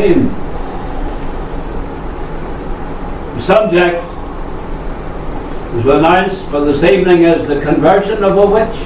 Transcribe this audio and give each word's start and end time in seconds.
14. 0.00 0.24
The 3.36 3.42
subject 3.42 4.04
is 5.74 5.86
announced 5.86 6.44
for 6.46 6.60
this 6.64 6.82
evening 6.82 7.26
as 7.26 7.46
the 7.46 7.60
conversion 7.60 8.24
of 8.24 8.38
a 8.38 8.46
witch. 8.46 8.76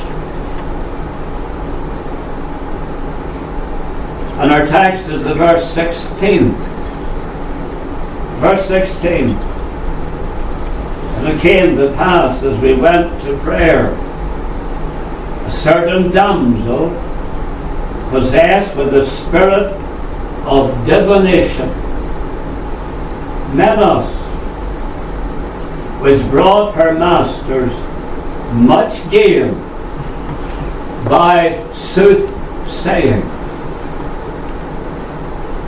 And 4.40 4.50
our 4.50 4.66
text 4.66 5.08
is 5.08 5.22
the 5.22 5.34
verse 5.34 5.70
16. 5.72 6.50
Verse 8.40 8.66
16. 8.66 9.30
And 11.16 11.28
it 11.28 11.40
came 11.40 11.76
to 11.76 11.92
pass 11.94 12.42
as 12.42 12.58
we 12.60 12.74
went 12.74 13.22
to 13.22 13.38
prayer, 13.38 13.92
a 15.46 15.52
certain 15.52 16.10
damsel 16.10 16.88
possessed 18.10 18.76
with 18.76 18.90
the 18.90 19.06
spirit 19.06 19.83
of 20.46 20.86
divination, 20.86 21.68
Menos, 23.56 24.10
was 26.00 26.22
brought 26.24 26.74
her 26.74 26.92
masters 26.92 27.72
much 28.52 29.10
gain 29.10 29.54
by 31.08 31.64
soothsaying. 31.74 33.22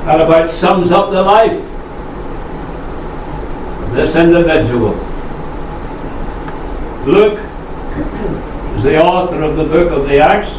That 0.05 0.21
about 0.21 0.51
sums 0.51 0.93
up 0.93 1.11
the 1.11 1.23
life 1.23 1.61
of 3.83 3.93
this 3.95 4.15
individual. 4.15 4.95
Luke 7.07 7.39
is 8.77 8.83
the 8.83 9.03
author 9.03 9.43
of 9.43 9.57
the 9.57 9.65
book 9.65 9.91
of 9.91 10.09
the 10.09 10.19
Acts 10.19 10.51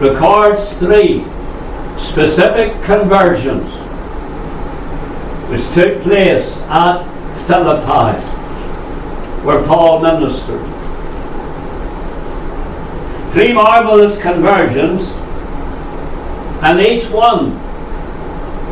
records 0.00 0.72
three 0.78 1.24
specific 2.14 2.80
conversions 2.84 3.68
which 5.50 5.66
took 5.74 6.00
place 6.02 6.48
at 6.68 7.02
Philippi, 7.48 8.16
where 9.44 9.60
Paul 9.64 10.00
ministered. 10.00 10.62
Three 13.32 13.52
marvelous 13.52 14.16
conversions, 14.22 15.02
and 16.62 16.80
each 16.80 17.10
one 17.10 17.58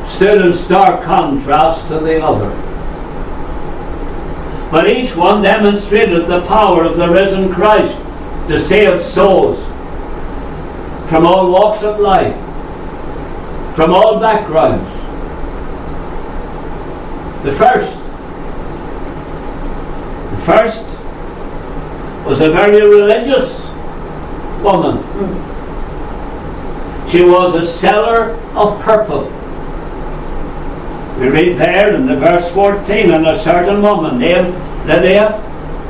stood 0.08 0.46
in 0.46 0.54
stark 0.54 1.02
contrast 1.02 1.88
to 1.88 1.98
the 1.98 2.24
other. 2.24 2.48
But 4.70 4.88
each 4.88 5.16
one 5.16 5.42
demonstrated 5.42 6.28
the 6.28 6.46
power 6.46 6.84
of 6.84 6.96
the 6.96 7.08
risen 7.08 7.52
Christ 7.52 7.98
to 8.46 8.60
save 8.60 9.04
souls 9.04 9.58
from 11.08 11.26
all 11.26 11.50
walks 11.50 11.82
of 11.82 11.98
life, 11.98 12.36
from 13.74 13.92
all 13.92 14.20
backgrounds. 14.20 14.84
The 17.44 17.52
first, 17.52 17.96
the 20.30 20.42
first 20.44 20.82
was 22.26 22.40
a 22.40 22.50
very 22.50 22.86
religious 22.86 23.58
woman. 24.62 25.02
She 27.10 27.22
was 27.22 27.54
a 27.54 27.66
seller 27.66 28.30
of 28.54 28.80
purple. 28.82 29.24
We 31.18 31.28
read 31.28 31.58
there 31.58 31.94
in 31.94 32.06
the 32.06 32.16
verse 32.16 32.48
14, 32.52 33.10
and 33.10 33.26
a 33.26 33.38
certain 33.38 33.82
woman 33.82 34.18
named 34.18 34.54
Lydia, 34.86 35.34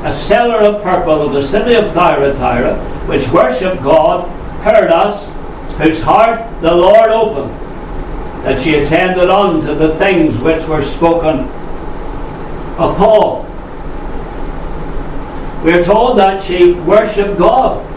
a 0.03 0.13
seller 0.13 0.59
of 0.59 0.83
purple 0.83 1.21
of 1.21 1.33
the 1.33 1.45
city 1.47 1.75
of 1.75 1.91
Thyatira, 1.93 2.75
which 3.07 3.27
worshipped 3.29 3.81
God 3.83 4.27
heard 4.63 4.89
us, 4.89 5.23
whose 5.77 6.01
heart 6.01 6.41
the 6.61 6.73
Lord 6.73 7.07
opened, 7.07 7.62
that 8.43 8.61
she 8.61 8.75
attended 8.75 9.29
on 9.29 9.61
to 9.61 9.73
the 9.73 9.95
things 9.95 10.37
which 10.39 10.67
were 10.67 10.83
spoken 10.83 11.39
of 12.77 12.97
Paul. 12.97 13.43
We 15.63 15.71
are 15.71 15.83
told 15.83 16.19
that 16.19 16.43
she 16.43 16.73
worshipped 16.73 17.37
God. 17.37 17.89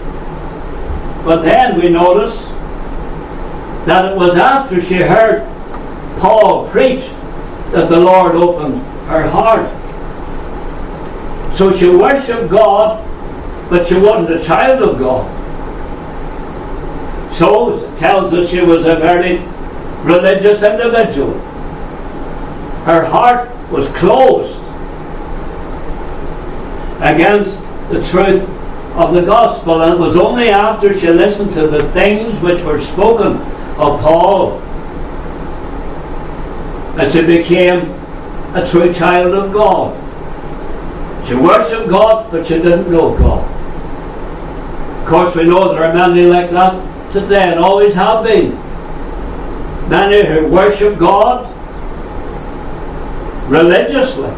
But 1.24 1.42
then 1.42 1.80
we 1.80 1.88
notice 1.88 2.40
that 3.86 4.04
it 4.04 4.16
was 4.16 4.36
after 4.36 4.80
she 4.80 4.94
heard 4.94 5.42
Paul 6.20 6.68
preach 6.68 7.04
that 7.72 7.88
the 7.88 7.98
Lord 7.98 8.36
opened 8.36 8.80
her 9.08 9.28
heart. 9.28 9.68
So 11.56 11.76
she 11.76 11.88
worshipped 11.88 12.48
God, 12.48 13.02
but 13.68 13.88
she 13.88 13.94
wasn't 13.94 14.40
a 14.40 14.44
child 14.44 14.82
of 14.82 14.98
God. 15.00 15.26
So 17.36 17.78
it 17.78 17.98
tells 17.98 18.32
us 18.32 18.48
she 18.48 18.60
was 18.60 18.84
a 18.84 18.94
very 18.94 19.38
religious 20.06 20.62
individual. 20.62 21.36
Her 22.84 23.04
heart 23.04 23.50
was 23.70 23.88
closed 23.88 24.54
against 27.02 27.58
the 27.90 28.06
truth 28.08 28.48
of 28.96 29.12
the 29.12 29.22
gospel, 29.22 29.82
and 29.82 29.94
it 29.94 29.98
was 29.98 30.16
only 30.16 30.48
after 30.48 30.98
she 30.98 31.08
listened 31.08 31.52
to 31.54 31.66
the 31.66 31.90
things 31.90 32.40
which 32.40 32.62
were 32.62 32.80
spoken 32.80 33.36
of 33.78 34.00
Paul 34.00 34.60
that 36.96 37.12
she 37.12 37.20
became 37.22 37.90
a 38.54 38.66
true 38.70 38.92
child 38.94 39.34
of 39.34 39.52
God. 39.52 39.94
She 41.28 41.34
worshipped 41.34 41.90
God, 41.90 42.30
but 42.30 42.46
she 42.46 42.54
didn't 42.54 42.90
know 42.90 43.18
God. 43.18 43.44
Of 45.02 45.06
course, 45.08 45.34
we 45.34 45.44
know 45.44 45.74
there 45.74 45.84
are 45.84 45.92
many 45.92 46.22
like 46.22 46.50
that 46.50 47.12
today 47.12 47.50
and 47.50 47.58
always 47.60 47.94
have 47.94 48.24
been. 48.24 48.65
Many 49.88 50.26
who 50.26 50.48
worship 50.48 50.98
God 50.98 51.52
religiously, 53.48 54.30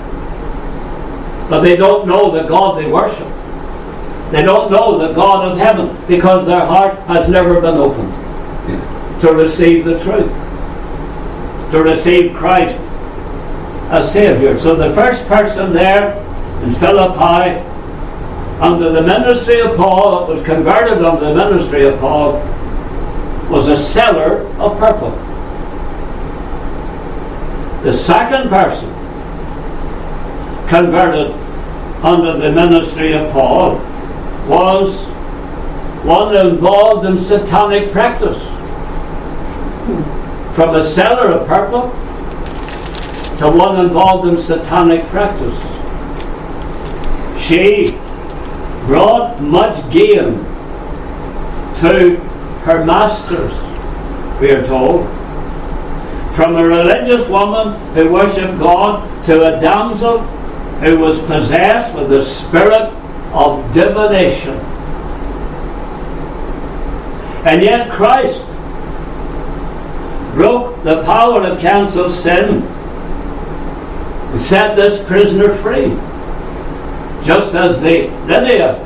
but 1.48 1.60
they 1.62 1.76
don't 1.76 2.06
know 2.06 2.30
the 2.30 2.46
God 2.46 2.78
they 2.78 2.90
worship. 2.90 3.26
They 4.30 4.42
don't 4.42 4.70
know 4.70 4.98
the 4.98 5.14
God 5.14 5.50
of 5.50 5.58
heaven 5.58 5.96
because 6.06 6.44
their 6.46 6.66
heart 6.66 6.98
has 7.06 7.30
never 7.30 7.60
been 7.60 7.76
opened 7.76 8.12
to 9.22 9.32
receive 9.32 9.86
the 9.86 9.98
truth, 10.04 10.30
to 11.70 11.82
receive 11.82 12.34
Christ 12.34 12.78
as 13.90 14.12
Savior. 14.12 14.58
So 14.58 14.76
the 14.76 14.94
first 14.94 15.26
person 15.26 15.72
there 15.72 16.12
in 16.62 16.74
Philippi 16.74 17.64
under 18.60 18.90
the 18.90 19.00
ministry 19.00 19.60
of 19.60 19.76
Paul, 19.76 20.26
that 20.26 20.34
was 20.34 20.44
converted 20.44 21.02
under 21.02 21.32
the 21.32 21.34
ministry 21.34 21.86
of 21.86 21.98
Paul, 22.00 22.32
was 23.48 23.68
a 23.68 23.82
seller 23.82 24.46
of 24.58 24.78
purple. 24.78 25.12
The 27.88 27.96
second 27.96 28.50
person 28.50 28.86
converted 30.68 31.32
under 32.04 32.36
the 32.36 32.52
ministry 32.52 33.14
of 33.14 33.32
Paul 33.32 33.76
was 34.46 34.94
one 36.04 36.36
involved 36.36 37.06
in 37.06 37.18
satanic 37.18 37.90
practice. 37.90 38.36
From 40.54 40.74
a 40.74 40.84
seller 40.84 41.28
of 41.30 41.48
purple 41.48 41.88
to 43.38 43.50
one 43.50 43.82
involved 43.82 44.28
in 44.28 44.42
satanic 44.42 45.02
practice. 45.06 45.58
She 47.40 47.92
brought 48.84 49.40
much 49.40 49.82
gain 49.90 50.34
to 51.80 52.16
her 52.66 52.84
masters, 52.84 53.54
we 54.42 54.50
are 54.50 54.66
told. 54.66 55.17
From 56.38 56.54
a 56.54 56.62
religious 56.62 57.28
woman 57.28 57.74
who 57.94 58.12
worshipped 58.12 58.60
God 58.60 59.26
to 59.26 59.42
a 59.42 59.60
damsel 59.60 60.20
who 60.78 60.96
was 60.96 61.18
possessed 61.22 61.92
with 61.96 62.10
the 62.10 62.24
spirit 62.24 62.92
of 63.32 63.74
divination. 63.74 64.54
And 67.44 67.60
yet 67.60 67.90
Christ 67.90 68.38
broke 70.36 70.80
the 70.84 71.02
power 71.02 71.42
of 71.42 71.58
cancelled 71.58 72.14
sin 72.14 72.62
and 72.62 74.40
set 74.40 74.76
this 74.76 75.04
prisoner 75.08 75.56
free. 75.56 75.88
Just 77.26 77.52
as 77.56 77.80
the 77.80 78.10
Lydia 78.28 78.78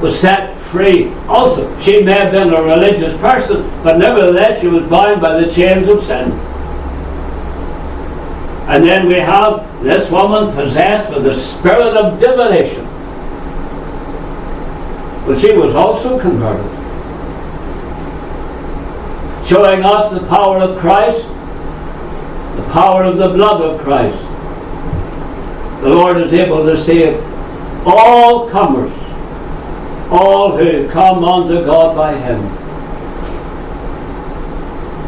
was 0.00 0.18
set 0.18 0.56
free 0.68 1.12
also. 1.28 1.78
She 1.82 2.02
may 2.02 2.12
have 2.14 2.32
been 2.32 2.54
a 2.54 2.62
religious 2.62 3.20
person, 3.20 3.70
but 3.82 3.98
nevertheless 3.98 4.62
she 4.62 4.68
was 4.68 4.86
bound 4.86 5.20
by 5.20 5.38
the 5.38 5.52
chains 5.52 5.86
of 5.86 6.02
sin. 6.04 6.49
And 8.70 8.84
then 8.84 9.08
we 9.08 9.14
have 9.14 9.82
this 9.82 10.08
woman 10.12 10.54
possessed 10.54 11.12
with 11.12 11.24
the 11.24 11.34
spirit 11.34 11.96
of 11.96 12.20
divination. 12.20 12.84
But 15.26 15.40
she 15.40 15.52
was 15.56 15.74
also 15.74 16.20
converted. 16.20 16.70
Showing 19.48 19.84
us 19.84 20.12
the 20.12 20.24
power 20.28 20.58
of 20.58 20.78
Christ, 20.78 21.26
the 22.56 22.72
power 22.72 23.02
of 23.02 23.16
the 23.16 23.30
blood 23.30 23.60
of 23.60 23.80
Christ. 23.80 24.22
The 25.82 25.88
Lord 25.88 26.18
is 26.18 26.32
able 26.32 26.64
to 26.64 26.78
save 26.78 27.20
all 27.84 28.48
comers 28.50 28.92
all 30.10 30.56
who 30.56 30.88
come 30.90 31.24
unto 31.24 31.64
God 31.64 31.96
by 31.96 32.16
him. 32.16 32.40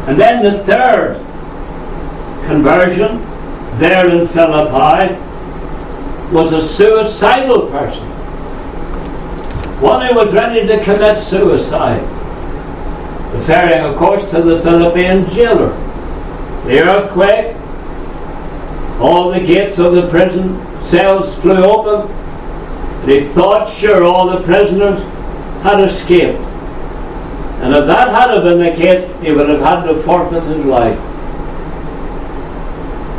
And 0.09 0.19
then 0.19 0.43
the 0.43 0.63
third 0.65 1.15
conversion 2.45 3.21
there 3.79 4.09
in 4.09 4.27
Philippi 4.27 5.15
was 6.33 6.53
a 6.53 6.67
suicidal 6.67 7.67
person. 7.67 8.07
One 9.81 10.05
who 10.05 10.15
was 10.15 10.33
ready 10.33 10.65
to 10.67 10.83
commit 10.83 11.21
suicide. 11.21 12.01
Referring, 13.33 13.83
of 13.83 13.97
course, 13.97 14.23
to 14.31 14.41
the 14.41 14.61
Philippian 14.61 15.25
jailer. 15.31 15.69
The 16.65 16.81
earthquake, 16.83 17.55
all 18.99 19.31
the 19.31 19.39
gates 19.39 19.79
of 19.79 19.93
the 19.93 20.07
prison 20.09 20.59
cells 20.85 21.35
flew 21.41 21.63
open, 21.63 22.09
and 23.01 23.11
he 23.11 23.27
thought 23.33 23.73
sure 23.77 24.03
all 24.03 24.29
the 24.29 24.43
prisoners 24.43 25.01
had 25.63 25.81
escaped. 25.81 26.39
And 27.61 27.73
if 27.73 27.87
that 27.87 28.09
had 28.09 28.41
been 28.43 28.59
the 28.59 28.71
case, 28.71 29.21
he 29.21 29.31
would 29.31 29.49
have 29.49 29.61
had 29.61 29.83
to 29.83 29.95
forfeit 30.03 30.43
his 30.43 30.65
life. 30.65 30.99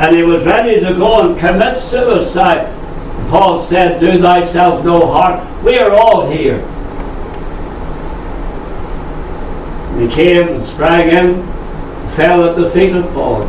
And 0.00 0.16
he 0.16 0.22
was 0.22 0.44
ready 0.44 0.80
to 0.80 0.92
go 0.94 1.28
and 1.28 1.38
commit 1.38 1.80
suicide. 1.80 2.66
Paul 3.28 3.62
said, 3.64 4.00
Do 4.00 4.18
thyself 4.18 4.84
no 4.84 5.06
harm. 5.06 5.64
We 5.64 5.78
are 5.78 5.92
all 5.92 6.30
here. 6.30 6.60
And 9.90 10.10
He 10.10 10.14
came 10.14 10.48
and 10.48 10.66
sprang 10.66 11.08
in, 11.08 11.42
fell 12.16 12.48
at 12.48 12.56
the 12.56 12.70
feet 12.70 12.94
of 12.94 13.06
Paul. 13.14 13.44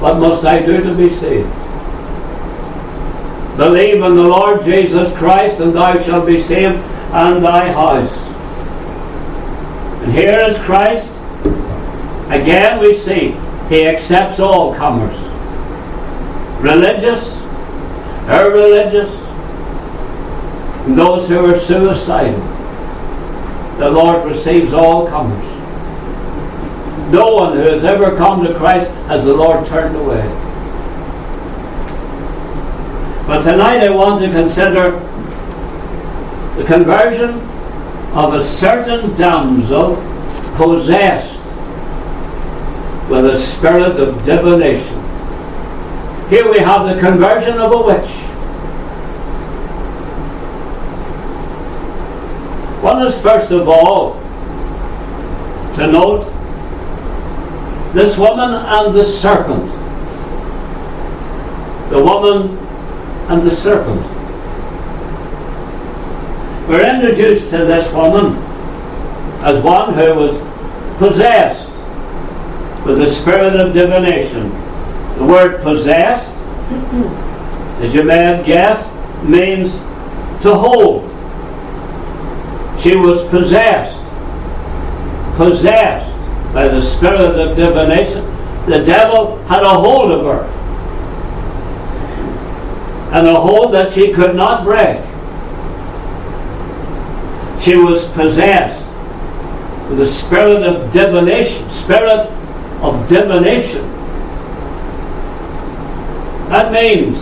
What 0.00 0.18
must 0.18 0.44
I 0.44 0.64
do 0.64 0.82
to 0.82 0.94
be 0.94 1.10
saved? 1.10 1.48
Believe 3.56 4.02
in 4.02 4.16
the 4.16 4.22
Lord 4.24 4.64
Jesus 4.64 5.16
Christ, 5.16 5.60
and 5.60 5.74
thou 5.74 6.02
shalt 6.02 6.26
be 6.26 6.42
saved 6.42 6.76
and 7.12 7.44
thy 7.44 7.72
house. 7.72 8.10
And 10.02 10.12
here 10.12 10.40
is 10.40 10.58
Christ. 10.58 11.08
Again 12.30 12.80
we 12.80 12.98
see 12.98 13.36
he 13.68 13.86
accepts 13.86 14.40
all 14.40 14.74
comers. 14.74 15.16
Religious, 16.60 17.28
irreligious, 18.28 19.10
those 20.96 21.28
who 21.28 21.46
are 21.46 21.58
suicidal. 21.58 22.40
The 23.78 23.90
Lord 23.90 24.30
receives 24.30 24.72
all 24.72 25.06
comers. 25.06 25.44
No 27.10 27.34
one 27.34 27.56
who 27.56 27.62
has 27.62 27.84
ever 27.84 28.16
come 28.16 28.44
to 28.44 28.54
Christ 28.54 28.90
has 29.08 29.24
the 29.24 29.34
Lord 29.34 29.66
turned 29.66 29.96
away. 29.96 30.22
But 33.26 33.42
tonight 33.42 33.82
I 33.82 33.90
want 33.90 34.22
to 34.22 34.30
consider 34.30 34.90
the 36.56 36.64
conversion 36.64 37.30
of 38.14 38.34
a 38.34 38.44
certain 38.44 39.16
damsel 39.16 39.96
possessed 40.56 41.33
with 43.08 43.26
a 43.26 43.40
spirit 43.40 44.00
of 44.00 44.24
divination. 44.24 44.94
Here 46.30 46.50
we 46.50 46.58
have 46.58 46.86
the 46.86 47.00
conversion 47.00 47.58
of 47.58 47.72
a 47.72 47.82
witch. 47.82 48.10
One 52.82 53.06
is 53.06 53.20
first 53.20 53.50
of 53.50 53.68
all 53.68 54.20
to 55.76 55.86
note 55.86 56.30
this 57.92 58.16
woman 58.16 58.50
and 58.54 58.94
the 58.94 59.04
serpent. 59.04 59.70
The 61.90 62.02
woman 62.02 62.56
and 63.28 63.42
the 63.42 63.54
serpent. 63.54 64.00
We're 66.68 66.88
introduced 66.88 67.50
to 67.50 67.58
this 67.58 67.92
woman 67.92 68.36
as 69.44 69.62
one 69.62 69.92
who 69.92 70.14
was 70.14 70.98
possessed 70.98 71.63
with 72.84 72.98
the 72.98 73.10
spirit 73.10 73.54
of 73.56 73.72
divination. 73.72 74.50
The 75.18 75.24
word 75.24 75.62
possessed, 75.62 76.28
as 77.82 77.94
you 77.94 78.02
may 78.02 78.18
have 78.18 78.44
guessed, 78.44 78.88
means 79.24 79.72
to 80.42 80.54
hold. 80.54 81.10
She 82.82 82.96
was 82.96 83.26
possessed, 83.28 83.96
possessed 85.36 86.10
by 86.52 86.68
the 86.68 86.82
spirit 86.82 87.40
of 87.40 87.56
divination. 87.56 88.24
The 88.66 88.84
devil 88.84 89.38
had 89.44 89.62
a 89.62 89.68
hold 89.68 90.10
of 90.10 90.24
her 90.26 90.64
and 93.14 93.28
a 93.28 93.40
hold 93.40 93.72
that 93.72 93.92
she 93.94 94.12
could 94.12 94.34
not 94.34 94.64
break. 94.64 94.98
She 97.62 97.76
was 97.76 98.04
possessed 98.12 98.84
with 99.88 99.98
the 99.98 100.08
spirit 100.08 100.64
of 100.64 100.92
divination, 100.92 101.70
spirit 101.70 102.28
of 102.84 103.08
divination. 103.08 103.82
That 106.50 106.70
means 106.70 107.18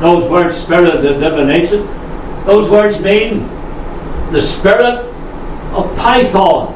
those 0.00 0.30
words, 0.30 0.56
spirit 0.56 0.94
of 0.94 1.02
divination, 1.02 1.86
those 2.44 2.70
words 2.70 3.00
mean 3.00 3.40
the 4.32 4.40
spirit 4.40 5.04
of 5.74 5.94
Python. 5.96 6.74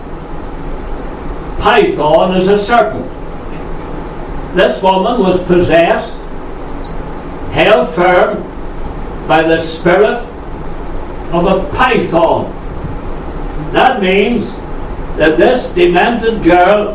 Python 1.61 2.37
is 2.41 2.49
a 2.49 2.59
serpent. 2.62 3.06
This 4.56 4.83
woman 4.83 5.21
was 5.21 5.41
possessed 5.47 6.12
held 7.53 7.95
firm 7.95 8.43
by 9.29 9.43
the 9.43 9.65
spirit 9.65 10.19
of 11.33 11.47
a 11.47 11.77
python. 11.77 12.50
That 13.73 14.03
means 14.03 14.50
that 15.17 15.37
this 15.37 15.67
demented 15.75 16.43
girl 16.43 16.94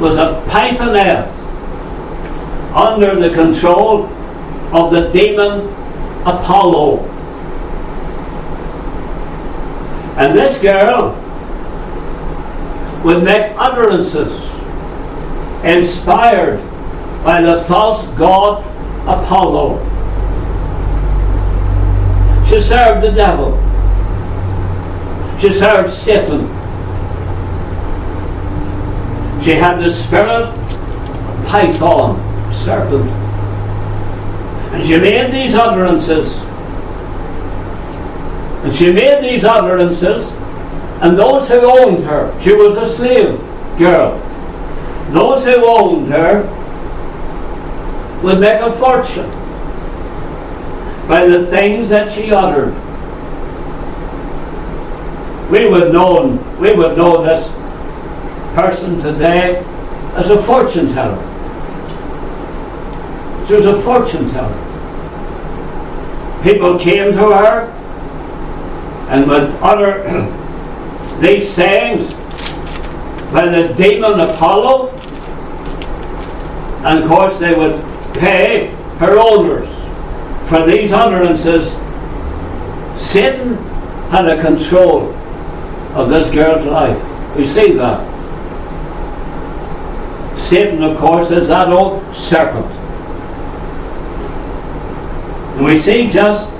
was 0.00 0.16
a 0.16 0.42
pythoness 0.48 1.34
under 2.74 3.16
the 3.16 3.34
control 3.34 4.06
of 4.72 4.90
the 4.92 5.10
demon 5.10 5.66
Apollo. 6.26 7.04
And 10.18 10.36
this 10.36 10.58
girl 10.60 11.14
would 13.04 13.22
make 13.24 13.52
utterances 13.56 14.32
inspired 15.64 16.60
by 17.24 17.40
the 17.40 17.64
false 17.64 18.06
god 18.18 18.64
Apollo. 19.02 19.78
She 22.48 22.60
served 22.60 23.04
the 23.04 23.12
devil. 23.12 23.56
She 25.40 25.52
served 25.52 25.92
Satan. 25.92 26.48
She 29.42 29.52
had 29.52 29.78
the 29.78 29.90
spirit 29.90 30.46
Python, 31.48 32.16
serpent. 32.52 33.10
And 34.74 34.86
she 34.86 34.98
made 34.98 35.32
these 35.32 35.54
utterances. 35.54 36.30
And 38.64 38.76
she 38.76 38.92
made 38.92 39.22
these 39.22 39.44
utterances, 39.44 40.30
and 41.00 41.16
those 41.16 41.48
who 41.48 41.60
owned 41.60 42.04
her, 42.04 42.38
she 42.42 42.52
was 42.52 42.76
a 42.76 42.94
slave 42.94 43.38
girl. 43.78 44.18
Those 45.10 45.44
who 45.44 45.64
owned 45.64 46.08
her 46.12 46.42
would 48.22 48.40
make 48.40 48.60
a 48.60 48.72
fortune 48.72 49.30
by 51.08 51.26
the 51.26 51.46
things 51.46 51.88
that 51.88 52.12
she 52.12 52.30
uttered. 52.30 52.74
We 55.50 55.70
would 55.70 55.94
know 55.94 56.26
we 56.60 56.74
would 56.74 56.98
know 56.98 57.24
this 57.24 57.48
person 58.58 59.00
today 59.00 59.56
as 60.16 60.30
a 60.30 60.42
fortune 60.42 60.92
teller. 60.92 61.16
She 63.46 63.54
was 63.54 63.66
a 63.66 63.80
fortune 63.82 64.28
teller. 64.30 64.64
People 66.42 66.76
came 66.76 67.12
to 67.12 67.36
her 67.36 67.70
and 69.10 69.28
would 69.28 69.44
utter 69.62 70.02
these 71.20 71.48
sayings 71.54 72.12
by 73.32 73.46
the 73.46 73.72
demon 73.74 74.18
Apollo, 74.18 74.90
and 76.84 77.04
of 77.04 77.08
course 77.08 77.38
they 77.38 77.54
would 77.54 77.80
pay 78.14 78.74
her 78.98 79.20
owners 79.20 79.68
for 80.48 80.66
these 80.66 80.90
utterances. 80.90 81.70
Satan 83.00 83.54
had 84.10 84.28
a 84.28 84.42
control 84.42 85.12
of 85.94 86.08
this 86.08 86.28
girl's 86.34 86.66
life. 86.66 87.36
We 87.36 87.46
see 87.46 87.74
that. 87.74 88.17
Satan, 90.48 90.82
of 90.82 90.96
course, 90.96 91.30
is 91.30 91.48
that 91.48 91.68
old 91.68 92.02
serpent. 92.16 92.64
And 95.56 95.66
we 95.66 95.78
see 95.78 96.10
just 96.10 96.50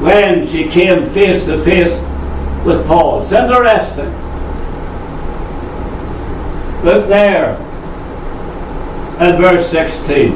when 0.00 0.46
she 0.46 0.68
came 0.68 1.10
face 1.10 1.44
to 1.46 1.60
face 1.64 1.90
with 2.64 2.86
Paul. 2.86 3.22
It's 3.22 3.32
interesting. 3.32 4.12
Look 6.84 7.08
there 7.08 7.56
at 9.18 9.36
verse 9.38 9.68
16. 9.72 10.32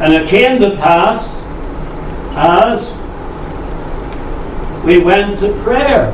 And 0.00 0.14
it 0.14 0.30
came 0.30 0.58
to 0.62 0.76
pass 0.76 1.28
as 2.38 2.82
we 4.82 4.98
went 4.98 5.40
to 5.40 5.52
prayer 5.62 6.10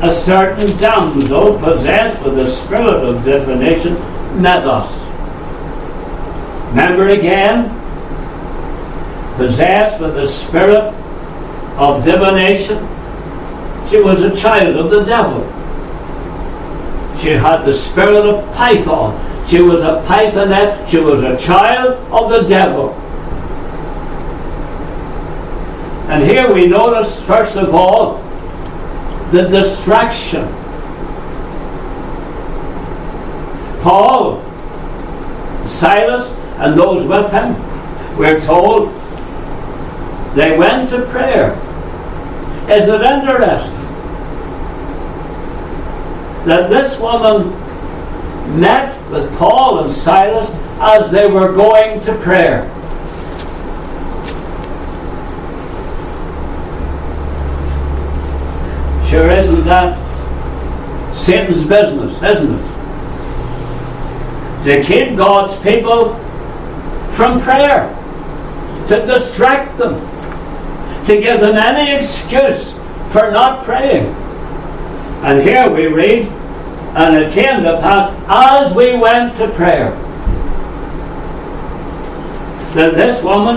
a 0.00 0.14
certain 0.14 0.76
damsel 0.76 1.58
possessed 1.58 2.22
with 2.24 2.36
the 2.36 2.50
spirit 2.54 3.04
of 3.04 3.24
divination 3.24 3.94
met 4.40 4.64
us. 4.64 4.88
Remember 6.70 7.08
again, 7.08 7.68
possessed 9.36 10.00
with 10.00 10.14
the 10.14 10.28
spirit 10.28 10.94
of 11.78 12.04
divination. 12.04 12.78
She 13.90 14.00
was 14.00 14.22
a 14.22 14.36
child 14.36 14.76
of 14.76 14.90
the 14.90 15.04
devil. 15.04 15.42
She 17.20 17.30
had 17.30 17.64
the 17.64 17.74
spirit 17.74 18.24
of 18.26 18.54
Python. 18.54 19.48
She 19.48 19.60
was 19.60 19.82
a 19.82 20.04
Pythonette. 20.06 20.88
She 20.88 20.98
was 20.98 21.24
a 21.24 21.40
child 21.40 21.94
of 22.12 22.30
the 22.30 22.48
devil. 22.48 22.92
And 26.08 26.22
here 26.22 26.52
we 26.52 26.66
notice, 26.66 27.20
first 27.22 27.56
of 27.56 27.74
all, 27.74 28.27
the 29.30 29.42
distraction. 29.48 30.46
Paul, 33.82 34.42
Silas, 35.68 36.32
and 36.58 36.78
those 36.78 37.06
with 37.06 37.30
him, 37.30 37.54
we're 38.18 38.40
told 38.40 38.88
they 40.34 40.56
went 40.58 40.90
to 40.90 41.02
prayer. 41.06 41.52
Is 42.70 42.88
it 42.88 43.00
interesting 43.00 43.74
that 46.46 46.68
this 46.70 46.98
woman 46.98 47.48
met 48.58 49.10
with 49.10 49.36
Paul 49.38 49.84
and 49.84 49.94
Silas 49.94 50.48
as 50.80 51.10
they 51.10 51.30
were 51.30 51.52
going 51.52 52.00
to 52.04 52.14
prayer? 52.16 52.77
Sure 59.08 59.30
isn't 59.30 59.64
that 59.64 59.96
Satan's 61.16 61.64
business, 61.64 62.14
isn't 62.22 62.54
it? 62.54 62.78
To 64.64 64.84
keep 64.84 65.16
God's 65.16 65.54
people 65.62 66.14
from 67.14 67.40
prayer, 67.40 67.88
to 68.88 69.06
distract 69.06 69.78
them, 69.78 69.94
to 71.06 71.20
give 71.20 71.40
them 71.40 71.56
any 71.56 72.04
excuse 72.04 72.72
for 73.10 73.30
not 73.30 73.64
praying. 73.64 74.06
And 75.24 75.40
here 75.40 75.70
we 75.70 75.86
read, 75.86 76.28
and 76.94 77.16
it 77.16 77.32
came 77.32 77.62
to 77.62 77.80
pass 77.80 78.12
as 78.28 78.74
we 78.76 78.96
went 78.96 79.36
to 79.38 79.48
prayer 79.52 79.90
that 82.74 82.94
this 82.94 83.24
woman, 83.24 83.56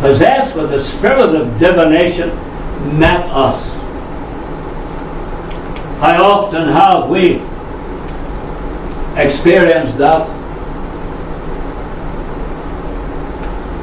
possessed 0.00 0.56
with 0.56 0.70
the 0.70 0.82
spirit 0.82 1.34
of 1.36 1.58
divination, 1.60 2.30
met 2.98 3.30
us. 3.30 3.73
How 6.04 6.22
often 6.22 6.68
have 6.68 7.08
we 7.08 7.36
experienced 9.18 9.96
that? 9.96 10.28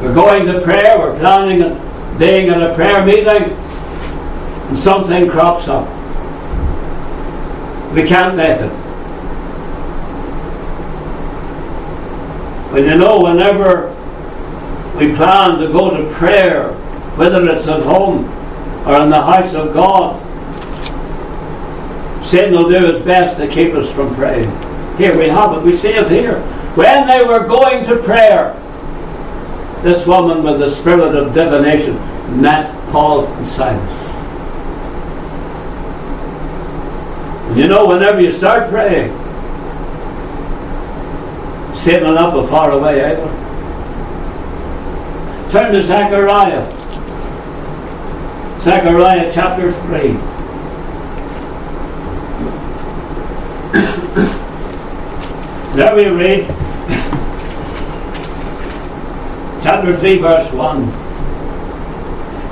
We're 0.04 0.14
going 0.14 0.46
to 0.46 0.62
prayer, 0.62 1.00
we're 1.00 1.18
planning 1.18 1.64
on 1.64 2.20
being 2.20 2.50
in 2.50 2.62
a 2.62 2.76
prayer 2.76 3.04
meeting, 3.04 3.26
and 3.26 4.78
something 4.78 5.28
crops 5.32 5.68
up. 5.68 5.88
We 7.96 8.08
can't 8.08 8.38
make 8.38 8.60
it. 8.60 8.72
When 12.72 12.84
you 12.84 12.98
know, 13.00 13.20
whenever 13.20 13.88
we 14.96 15.16
plan 15.16 15.58
to 15.58 15.70
go 15.70 15.98
to 15.98 16.14
prayer, 16.14 16.72
whether 17.18 17.50
it's 17.50 17.68
at 17.68 17.82
home 17.82 18.26
or 18.88 19.02
in 19.02 19.10
the 19.10 19.24
house 19.24 19.56
of 19.56 19.74
God, 19.74 20.31
Satan 22.32 22.54
will 22.54 22.70
do 22.70 22.94
his 22.94 23.04
best 23.04 23.36
to 23.42 23.46
keep 23.46 23.74
us 23.74 23.94
from 23.94 24.16
praying. 24.16 24.50
Here 24.96 25.18
we 25.18 25.28
have 25.28 25.52
it. 25.52 25.64
We 25.64 25.76
see 25.76 25.90
it 25.90 26.10
here. 26.10 26.40
When 26.76 27.06
they 27.06 27.26
were 27.26 27.46
going 27.46 27.86
to 27.88 27.98
prayer, 27.98 28.54
this 29.84 30.08
woman 30.08 30.42
with 30.42 30.60
the 30.60 30.74
spirit 30.74 31.14
of 31.14 31.34
divination 31.34 31.96
met 32.42 32.74
Paul 32.90 33.28
and 33.28 33.48
Silas. 33.50 33.82
And 37.50 37.60
you 37.60 37.68
know, 37.68 37.86
whenever 37.86 38.22
you 38.22 38.32
start 38.32 38.70
praying, 38.70 39.12
Satan 41.80 42.08
will 42.08 42.16
not 42.16 42.42
be 42.42 42.48
far 42.50 42.72
away 42.72 43.04
either. 43.04 43.28
Turn 45.52 45.74
to 45.74 45.84
Zechariah. 45.84 46.64
Zechariah 48.64 49.30
chapter 49.34 49.74
3. 49.74 50.31
There 55.74 55.96
we 55.96 56.08
read. 56.08 56.48
Chapter 59.64 59.96
3 59.98 60.18
verse 60.18 60.52
1 60.52 61.12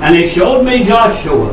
and 0.02 0.16
he 0.16 0.28
showed 0.28 0.64
me 0.64 0.84
Joshua 0.84 1.50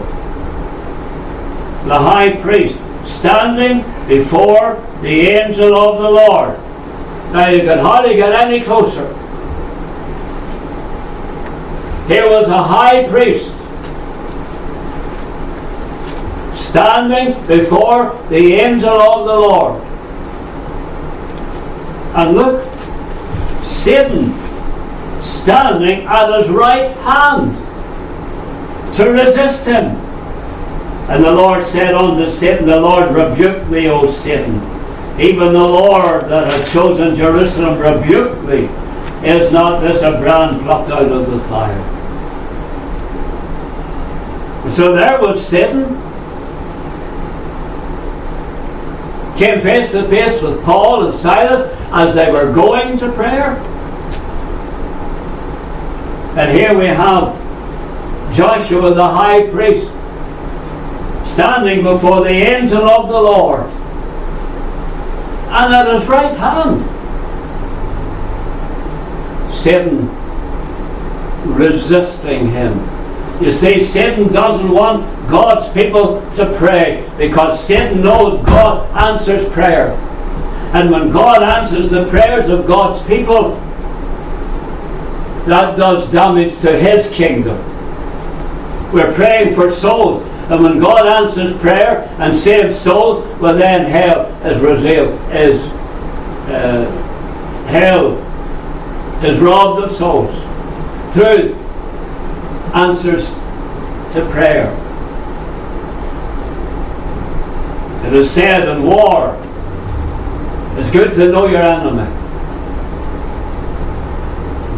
the 1.85 1.97
high 1.97 2.35
priest 2.37 2.77
standing 3.05 3.83
before 4.07 4.81
the 5.01 5.27
angel 5.29 5.75
of 5.75 6.01
the 6.01 6.09
Lord. 6.09 6.57
Now 7.33 7.49
you 7.49 7.61
can 7.61 7.79
hardly 7.79 8.15
get 8.15 8.31
any 8.33 8.63
closer. 8.63 9.07
Here 12.07 12.29
was 12.29 12.47
a 12.47 12.63
high 12.63 13.07
priest 13.09 13.51
standing 16.69 17.33
before 17.47 18.17
the 18.29 18.53
angel 18.53 18.89
of 18.89 19.25
the 19.25 19.35
Lord. 19.35 19.86
And 22.15 22.35
look, 22.35 22.63
Satan 23.65 24.33
standing 25.23 26.05
at 26.05 26.39
his 26.39 26.49
right 26.49 26.91
hand 26.97 27.55
to 28.95 29.11
resist 29.11 29.63
him. 29.65 29.95
And 31.09 31.23
the 31.23 31.31
Lord 31.31 31.65
said 31.65 31.93
unto 31.93 32.29
Satan, 32.29 32.65
The 32.65 32.79
Lord 32.79 33.13
rebuke 33.13 33.67
thee, 33.69 33.87
O 33.87 34.11
Satan. 34.11 34.55
Even 35.19 35.53
the 35.53 35.59
Lord 35.59 36.25
that 36.25 36.51
hath 36.51 36.71
chosen 36.71 37.15
Jerusalem 37.15 37.79
rebuke 37.79 38.45
thee. 38.45 38.69
Is 39.25 39.51
not 39.51 39.79
this 39.79 40.01
a 40.01 40.19
brand 40.19 40.61
plucked 40.61 40.91
out 40.91 41.11
of 41.11 41.31
the 41.31 41.39
fire? 41.47 41.93
So 44.73 44.93
there 44.93 45.19
was 45.19 45.45
Satan 45.47 45.85
came 49.37 49.61
face 49.61 49.91
to 49.91 50.07
face 50.07 50.41
with 50.41 50.63
Paul 50.63 51.07
and 51.07 51.19
Silas 51.19 51.71
as 51.91 52.15
they 52.15 52.31
were 52.31 52.51
going 52.51 52.97
to 52.99 53.11
prayer. 53.11 53.51
And 56.37 56.57
here 56.57 56.77
we 56.77 56.85
have 56.85 57.35
Joshua 58.35 58.93
the 58.93 59.07
high 59.07 59.47
priest 59.49 59.87
standing 61.33 61.83
before 61.83 62.23
the 62.23 62.29
angel 62.29 62.89
of 62.89 63.07
the 63.07 63.21
Lord. 63.21 63.65
And 65.49 65.73
at 65.73 65.99
his 65.99 66.07
right 66.07 66.35
hand, 66.37 66.83
Satan 69.53 70.09
resisting 71.55 72.49
him 72.51 72.97
you 73.39 73.51
see, 73.51 73.85
Satan 73.85 74.33
doesn't 74.33 74.71
want 74.71 75.05
God's 75.29 75.71
people 75.73 76.21
to 76.35 76.55
pray 76.57 77.09
because 77.17 77.65
Satan 77.65 78.01
knows 78.01 78.45
God 78.45 78.89
answers 78.95 79.51
prayer. 79.51 79.91
And 80.73 80.91
when 80.91 81.11
God 81.11 81.43
answers 81.43 81.89
the 81.89 82.07
prayers 82.09 82.49
of 82.49 82.67
God's 82.67 83.05
people, 83.07 83.55
that 85.47 85.77
does 85.77 86.09
damage 86.11 86.59
to 86.59 86.77
his 86.77 87.09
kingdom. 87.13 87.57
We're 88.91 89.13
praying 89.13 89.55
for 89.55 89.71
souls. 89.71 90.21
And 90.49 90.63
when 90.63 90.79
God 90.79 91.07
answers 91.07 91.57
prayer 91.59 92.07
and 92.19 92.37
saves 92.37 92.79
souls, 92.79 93.25
well 93.41 93.57
then 93.57 93.85
hell 93.85 94.27
is 94.45 94.61
reserved, 94.61 95.21
is 95.33 95.61
uh, 96.49 96.89
hell 97.67 98.13
is 99.23 99.39
robbed 99.39 99.83
of 99.83 99.95
souls 99.95 100.31
through 101.13 101.53
answers 102.73 103.25
to 104.13 104.29
prayer. 104.31 104.86
It 108.07 108.13
is 108.13 108.31
said 108.31 108.69
in 108.69 108.83
war, 108.83 109.37
it's 110.77 110.89
good 110.91 111.13
to 111.15 111.29
know 111.29 111.45
your 111.47 111.61
enemy. 111.61 112.09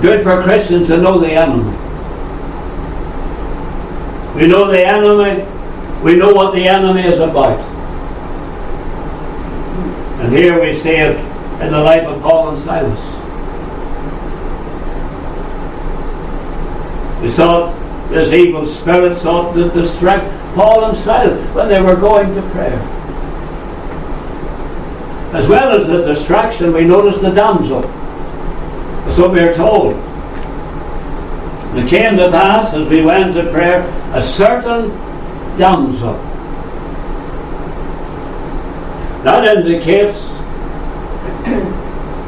Good 0.01 0.23
for 0.23 0.41
Christians 0.41 0.87
to 0.87 0.97
know 0.97 1.19
the 1.19 1.31
enemy. 1.33 1.77
We 4.35 4.47
know 4.47 4.65
the 4.71 4.83
enemy, 4.83 5.45
we 6.01 6.15
know 6.15 6.33
what 6.33 6.55
the 6.55 6.67
enemy 6.67 7.03
is 7.03 7.19
about. 7.19 7.59
And 10.21 10.33
here 10.33 10.59
we 10.59 10.75
see 10.79 10.95
it 10.95 11.15
in 11.61 11.71
the 11.71 11.81
life 11.81 12.07
of 12.07 12.19
Paul 12.23 12.55
and 12.55 12.63
Silas. 12.63 12.99
We 17.21 17.29
saw 17.29 17.71
this 18.09 18.33
evil 18.33 18.65
spirit 18.65 19.19
sought 19.19 19.53
to 19.53 19.69
distract 19.69 20.25
Paul 20.55 20.85
and 20.85 20.97
Silas 20.97 21.55
when 21.55 21.67
they 21.67 21.79
were 21.79 21.95
going 21.95 22.33
to 22.33 22.41
prayer. 22.49 22.98
As 25.33 25.47
well 25.47 25.79
as 25.79 25.87
the 25.87 26.05
distraction, 26.13 26.73
we 26.73 26.85
notice 26.85 27.21
the 27.21 27.31
damsel. 27.31 27.83
What 29.19 29.31
we 29.31 29.41
are 29.41 29.53
told. 29.53 29.95
And 31.71 31.79
It 31.79 31.89
came 31.89 32.15
to 32.15 32.31
pass 32.31 32.73
as 32.73 32.87
we 32.87 33.01
went 33.01 33.33
to 33.33 33.51
prayer, 33.51 33.81
a 34.13 34.23
certain 34.23 34.89
damsel. 35.57 36.13
That 39.23 39.57
indicates 39.57 40.21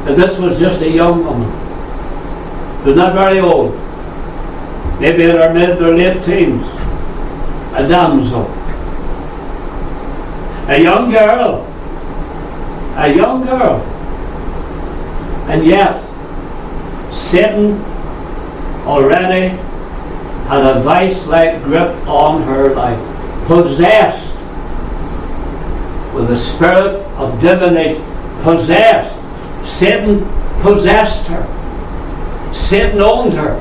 that 0.04 0.16
this 0.16 0.38
was 0.38 0.58
just 0.58 0.82
a 0.82 0.90
young 0.90 1.24
woman. 1.24 1.48
Not 2.94 3.14
very 3.14 3.40
old. 3.40 3.72
Maybe 5.00 5.22
in 5.24 5.30
her 5.30 5.54
mid 5.54 5.80
or 5.80 5.94
late 5.94 6.22
teens. 6.26 6.66
A 7.74 7.88
damsel. 7.88 8.44
A 10.68 10.78
young 10.78 11.10
girl. 11.10 11.71
A 12.96 13.12
young 13.14 13.44
girl. 13.44 13.80
And 15.48 15.64
yet, 15.64 16.02
Satan 17.12 17.80
already 18.86 19.48
had 20.48 20.76
a 20.76 20.80
vice-like 20.80 21.62
grip 21.62 21.94
on 22.06 22.42
her 22.42 22.74
life, 22.74 22.98
possessed 23.46 24.26
with 26.14 26.28
the 26.28 26.38
spirit 26.38 27.00
of 27.16 27.40
divination, 27.40 28.02
possessed. 28.42 29.18
Satan 29.66 30.20
possessed 30.60 31.26
her. 31.28 32.54
Satan 32.54 33.00
owned 33.00 33.32
her. 33.32 33.54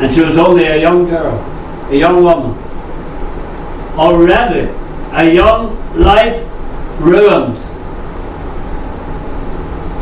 And 0.00 0.14
she 0.14 0.20
was 0.20 0.38
only 0.38 0.66
a 0.66 0.76
young 0.76 1.08
girl, 1.08 1.34
a 1.90 1.94
young 1.96 2.22
woman. 2.22 2.56
Already, 3.98 4.68
a 5.12 5.28
young 5.32 5.76
life 5.98 6.46
ruined. 7.00 7.56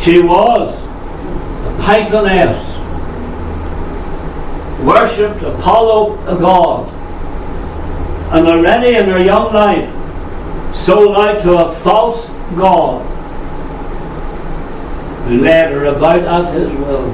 She 0.02 0.20
was 0.20 0.74
a 0.74 1.82
Pythoness 1.82 2.68
worshipped 4.84 5.42
Apollo, 5.42 6.14
a 6.26 6.38
god, 6.38 6.88
and 8.32 8.46
already 8.46 8.96
in 8.96 9.06
her 9.08 9.22
young 9.22 9.52
life 9.52 9.88
sold 10.74 11.16
out 11.16 11.42
to 11.42 11.56
a 11.56 11.74
false 11.76 12.26
god 12.56 13.04
who 15.26 15.38
led 15.38 15.72
her 15.72 15.86
about 15.86 16.20
at 16.20 16.54
his 16.54 16.70
will. 16.70 17.08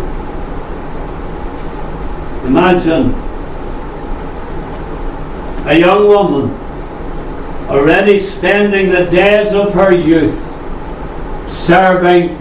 Imagine 2.46 3.14
a 5.66 5.78
young 5.78 6.06
woman 6.06 6.63
already 7.68 8.20
spending 8.20 8.90
the 8.90 9.04
days 9.10 9.52
of 9.52 9.72
her 9.74 9.92
youth 9.92 10.38
serving 11.50 12.36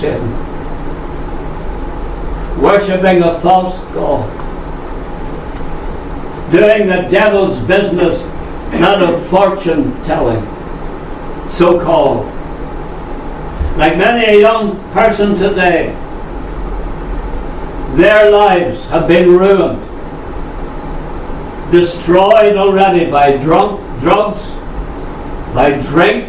Satan 0.00 0.46
worshipping 2.58 3.22
a 3.22 3.38
false 3.40 3.78
God, 3.92 4.30
doing 6.50 6.86
the 6.86 7.08
devil's 7.10 7.58
business, 7.66 8.20
not 8.80 9.02
of 9.02 9.26
fortune 9.28 9.92
telling, 10.04 10.42
so 11.52 11.80
called. 11.80 12.26
Like 13.76 13.98
many 13.98 14.24
a 14.24 14.40
young 14.40 14.76
person 14.92 15.36
today, 15.36 15.94
their 17.94 18.30
lives 18.30 18.82
have 18.86 19.06
been 19.06 19.36
ruined, 19.36 19.82
destroyed 21.70 22.56
already 22.56 23.10
by 23.10 23.36
drunk, 23.38 23.80
drugs, 24.00 24.42
by 25.54 25.80
drink, 25.82 26.28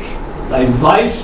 by 0.50 0.66
vice. 0.66 1.24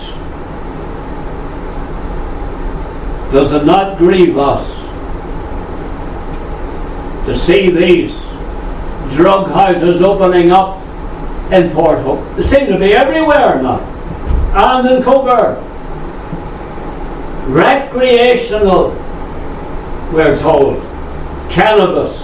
Does 3.31 3.51
it 3.51 3.65
not 3.65 3.97
grieve 3.97 4.37
us 4.37 4.67
to 7.25 7.37
see 7.37 7.69
these 7.69 8.11
drug 9.15 9.47
houses 9.51 10.01
opening 10.01 10.51
up 10.51 10.81
in 11.51 11.69
Port 11.71 11.99
Hope. 11.99 12.35
They 12.35 12.43
seem 12.43 12.67
to 12.67 12.79
be 12.79 12.93
everywhere 12.93 13.61
now. 13.61 13.79
And 14.55 14.87
in 14.89 15.03
Cobourg. 15.03 15.61
Recreational, 17.47 18.89
we're 20.13 20.37
told. 20.39 20.81
Cannabis. 21.49 22.22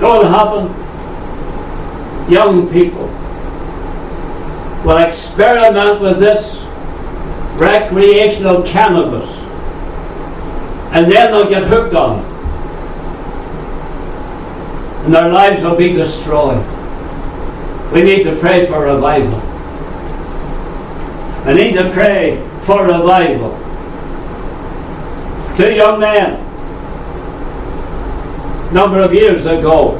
Don't 0.00 0.26
happen. 0.26 0.70
Young 2.32 2.68
people 2.70 3.06
will 4.84 4.98
experiment 4.98 6.00
with 6.00 6.18
this 6.18 6.58
recreational 7.58 8.62
cannabis 8.64 9.30
and 10.94 11.10
then 11.10 11.32
they'll 11.32 11.48
get 11.48 11.64
hooked 11.64 11.94
on 11.94 12.20
it. 12.20 12.24
And 15.04 15.14
their 15.14 15.28
lives 15.28 15.62
will 15.62 15.76
be 15.76 15.92
destroyed. 15.92 16.64
We 17.92 18.02
need 18.02 18.22
to 18.24 18.36
pray 18.36 18.66
for 18.66 18.84
revival. 18.84 19.40
I 21.46 21.54
need 21.54 21.72
to 21.74 21.90
pray 21.90 22.36
for 22.62 22.84
revival. 22.86 23.50
Two 25.56 25.74
young 25.74 26.00
men, 26.00 26.43
number 28.72 29.00
of 29.00 29.12
years 29.12 29.46
ago, 29.46 29.92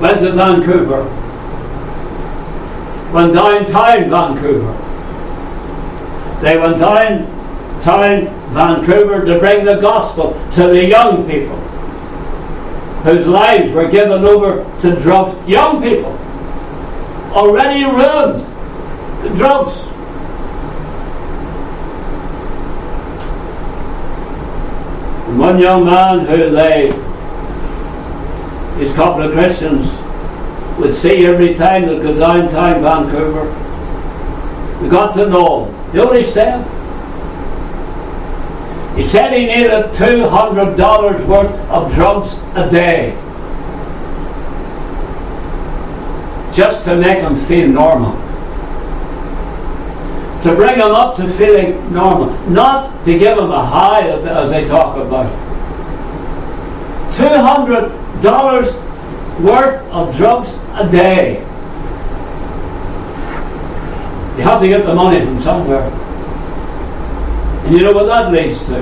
went 0.00 0.20
to 0.20 0.32
Vancouver, 0.32 1.04
went 3.12 3.34
downtown 3.34 4.10
Vancouver 4.10 4.86
they 6.40 6.58
went 6.58 6.78
down 6.78 7.24
town 7.82 8.26
Vancouver 8.52 9.24
to 9.24 9.38
bring 9.38 9.64
the 9.64 9.76
gospel 9.80 10.32
to 10.52 10.68
the 10.68 10.86
young 10.86 11.26
people 11.26 11.56
whose 13.02 13.26
lives 13.26 13.72
were 13.72 13.88
given 13.88 14.24
over 14.24 14.64
to 14.82 15.00
drugs. 15.00 15.48
Young 15.48 15.82
people 15.82 16.12
already 17.32 17.84
ruined 17.84 18.44
drugs. 19.38 19.85
One 25.38 25.58
young 25.58 25.84
man 25.84 26.20
who 26.26 26.50
they, 26.50 26.92
his 28.78 28.92
couple 28.94 29.22
of 29.22 29.32
Christians, 29.32 29.90
would 30.78 30.94
see 30.94 31.26
every 31.26 31.54
time 31.54 31.86
they 31.86 31.98
go 31.98 32.18
downtown 32.18 32.82
Vancouver, 32.82 33.44
we 34.82 34.88
got 34.88 35.14
to 35.14 35.28
know 35.28 35.66
him. 35.66 35.94
You 35.94 36.00
know 36.00 36.06
what 36.06 36.22
he 36.22 36.30
said? 36.30 36.64
He 38.96 39.06
said 39.08 39.32
he 39.32 39.46
needed 39.46 39.84
$200 39.94 41.26
worth 41.26 41.70
of 41.70 41.94
drugs 41.94 42.32
a 42.54 42.70
day 42.70 43.14
just 46.54 46.84
to 46.86 46.96
make 46.96 47.18
him 47.18 47.36
feel 47.44 47.68
normal. 47.68 48.25
To 50.46 50.54
bring 50.54 50.78
them 50.78 50.92
up 50.92 51.16
to 51.16 51.28
feeling 51.32 51.92
normal. 51.92 52.30
Not 52.48 53.04
to 53.04 53.18
give 53.18 53.36
them 53.36 53.50
a 53.50 53.66
high 53.66 54.08
as 54.08 54.50
they 54.50 54.64
talk 54.68 54.96
about. 54.96 55.26
it. 55.26 55.32
$200 57.16 59.42
worth 59.42 59.82
of 59.92 60.16
drugs 60.16 60.50
a 60.74 60.88
day. 60.88 61.40
You 64.36 64.42
have 64.44 64.60
to 64.60 64.68
get 64.68 64.86
the 64.86 64.94
money 64.94 65.26
from 65.26 65.42
somewhere. 65.42 65.82
And 67.64 67.74
you 67.74 67.82
know 67.82 67.92
what 67.92 68.06
that 68.06 68.30
leads 68.30 68.60
to? 68.66 68.80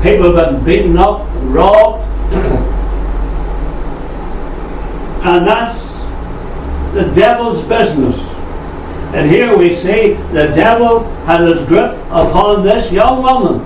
People 0.00 0.32
have 0.36 0.52
been 0.52 0.64
beaten 0.64 0.96
up 0.96 1.26
robbed. 1.42 2.04
and 5.24 5.44
that's 5.44 5.82
the 6.94 7.02
devil's 7.16 7.64
business. 7.66 8.37
And 9.14 9.30
here 9.30 9.56
we 9.56 9.74
see 9.74 10.12
the 10.32 10.48
devil 10.54 11.00
had 11.24 11.40
his 11.40 11.66
grip 11.66 11.92
upon 12.10 12.62
this 12.62 12.92
young 12.92 13.22
woman. 13.22 13.60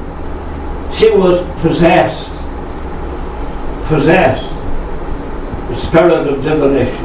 She 0.95 1.11
was 1.11 1.43
possessed. 1.61 2.29
Possessed. 3.89 4.49
The 5.69 5.77
spirit 5.77 6.29
of 6.29 6.45
divination. 6.45 7.05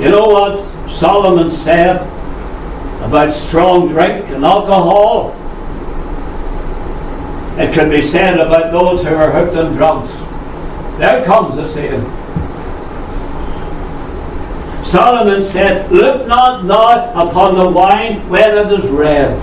You 0.00 0.10
know 0.10 0.28
what 0.28 0.92
Solomon 0.92 1.50
said 1.50 1.96
about 3.02 3.34
strong 3.34 3.88
drink 3.88 4.24
and 4.28 4.44
alcohol? 4.44 5.36
It 7.58 7.74
can 7.74 7.90
be 7.90 8.06
said 8.06 8.38
about 8.38 8.70
those 8.70 9.04
who 9.04 9.14
are 9.14 9.30
hooked 9.32 9.56
on 9.56 9.74
drugs. 9.74 10.10
There 10.98 11.24
comes 11.24 11.56
the 11.56 11.68
same. 11.68 12.19
Solomon 14.90 15.44
said, 15.44 15.90
Look 15.92 16.26
not 16.26 16.66
thou 16.66 17.28
upon 17.28 17.56
the 17.56 17.70
wine 17.70 18.28
when 18.28 18.58
it 18.58 18.72
is 18.72 18.90
red. 18.90 19.38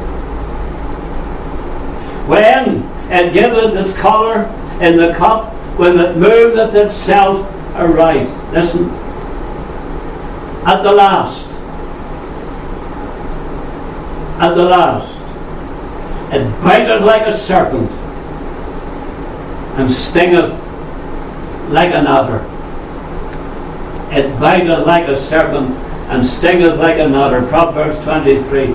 When 2.27 2.83
it 3.09 3.31
giveth 3.31 3.73
its 3.73 3.97
colour 3.97 4.43
in 4.81 4.97
the 4.97 5.13
cup, 5.13 5.53
when 5.79 5.97
it 5.99 6.17
moveth 6.17 6.75
itself 6.75 7.49
aright. 7.75 8.27
Listen. 8.51 8.89
At 10.67 10.81
the 10.83 10.91
last. 10.91 11.47
At 14.41 14.53
the 14.53 14.63
last. 14.63 15.13
It 16.33 16.43
biteth 16.61 17.05
like 17.05 17.25
a 17.25 17.37
serpent 17.39 17.89
and 19.79 19.89
stingeth 19.89 20.51
like 21.69 21.93
an 21.93 22.05
adder. 22.05 22.56
It 24.11 24.31
biteth 24.39 24.85
like 24.85 25.07
a 25.07 25.17
serpent 25.17 25.69
and 26.09 26.25
stingeth 26.25 26.79
like 26.79 26.97
an 26.97 27.13
adder. 27.13 27.45
Proverbs 27.47 28.01
23, 28.03 28.67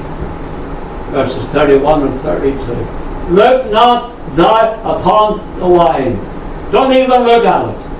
verses 1.12 1.48
31 1.48 2.02
and 2.08 2.20
32. 2.20 3.32
Look 3.32 3.70
not 3.70 4.14
thou 4.36 4.72
upon 4.98 5.58
the 5.58 5.68
wine. 5.68 6.16
Don't 6.70 6.92
even 6.92 7.22
look 7.22 7.44
at 7.44 7.68
it. 7.68 7.92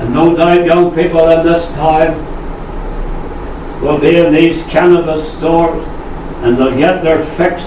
And 0.00 0.14
no 0.14 0.36
doubt 0.36 0.64
young 0.64 0.94
people 0.94 1.28
in 1.30 1.46
this 1.46 1.66
time 1.72 2.14
will 3.82 3.98
be 3.98 4.16
in 4.16 4.32
these 4.32 4.62
cannabis 4.64 5.30
stores 5.36 5.86
and 6.42 6.56
they'll 6.56 6.76
get 6.76 7.02
their 7.02 7.24
fix 7.36 7.62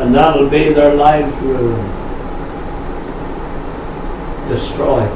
and 0.00 0.14
that'll 0.14 0.48
be 0.48 0.72
their 0.72 0.94
lives 0.94 1.34
ruined, 1.42 1.91
destroyed. 4.48 5.10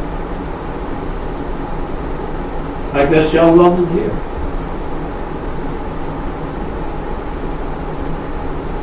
Like 2.94 3.10
this 3.10 3.32
young 3.32 3.58
woman 3.58 3.86
here. 3.88 4.10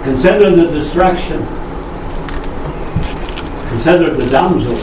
Consider 0.03 0.55
the 0.55 0.67
distraction. 0.71 1.45
Consider 3.69 4.13
the 4.13 4.29
damsel. 4.29 4.75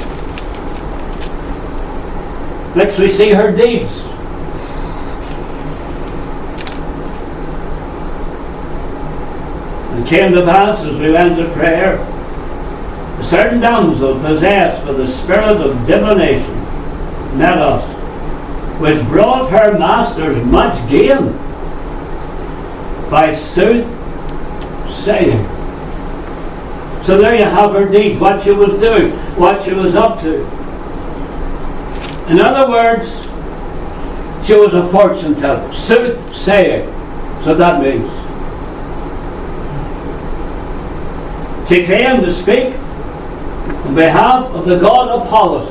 Next 2.74 2.98
we 2.98 3.10
see 3.10 3.30
her 3.30 3.54
deeds. 3.54 3.92
And 9.92 10.06
came 10.08 10.32
to 10.32 10.42
pass 10.44 10.80
as 10.80 10.96
we 10.96 11.12
went 11.12 11.36
to 11.36 11.52
prayer, 11.52 11.98
certain 13.24 13.60
damsel 13.60 14.18
possessed 14.20 14.86
with 14.86 14.96
the 14.96 15.08
spirit 15.08 15.60
of 15.60 15.86
divination 15.86 16.54
met 17.38 17.80
which 18.80 19.02
brought 19.06 19.50
her 19.50 19.78
masters 19.78 20.44
much 20.46 20.76
gain 20.88 21.32
by 23.10 23.34
sooth 23.34 23.86
saying. 25.04 25.44
So 27.04 27.18
there 27.18 27.34
you 27.34 27.44
have 27.44 27.72
her 27.72 27.88
deeds, 27.88 28.18
what 28.20 28.42
she 28.42 28.50
was 28.50 28.78
doing, 28.80 29.10
what 29.36 29.64
she 29.64 29.72
was 29.72 29.94
up 29.94 30.20
to. 30.20 30.40
In 32.30 32.40
other 32.40 32.70
words, 32.70 33.10
she 34.46 34.54
was 34.54 34.74
a 34.74 34.86
fortune 34.90 35.34
teller, 35.34 35.72
sooth 35.74 36.36
saying. 36.36 36.86
So 37.42 37.54
that 37.54 37.82
means 37.82 38.08
She 41.70 41.84
came 41.84 42.20
to 42.22 42.32
speak 42.32 42.74
on 43.70 43.94
behalf 43.94 44.46
of 44.46 44.66
the 44.66 44.78
god 44.78 45.26
Apollos. 45.26 45.68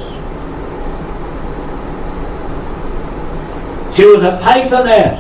She 3.95 4.05
was 4.05 4.23
a 4.23 4.39
pythoness, 4.41 5.19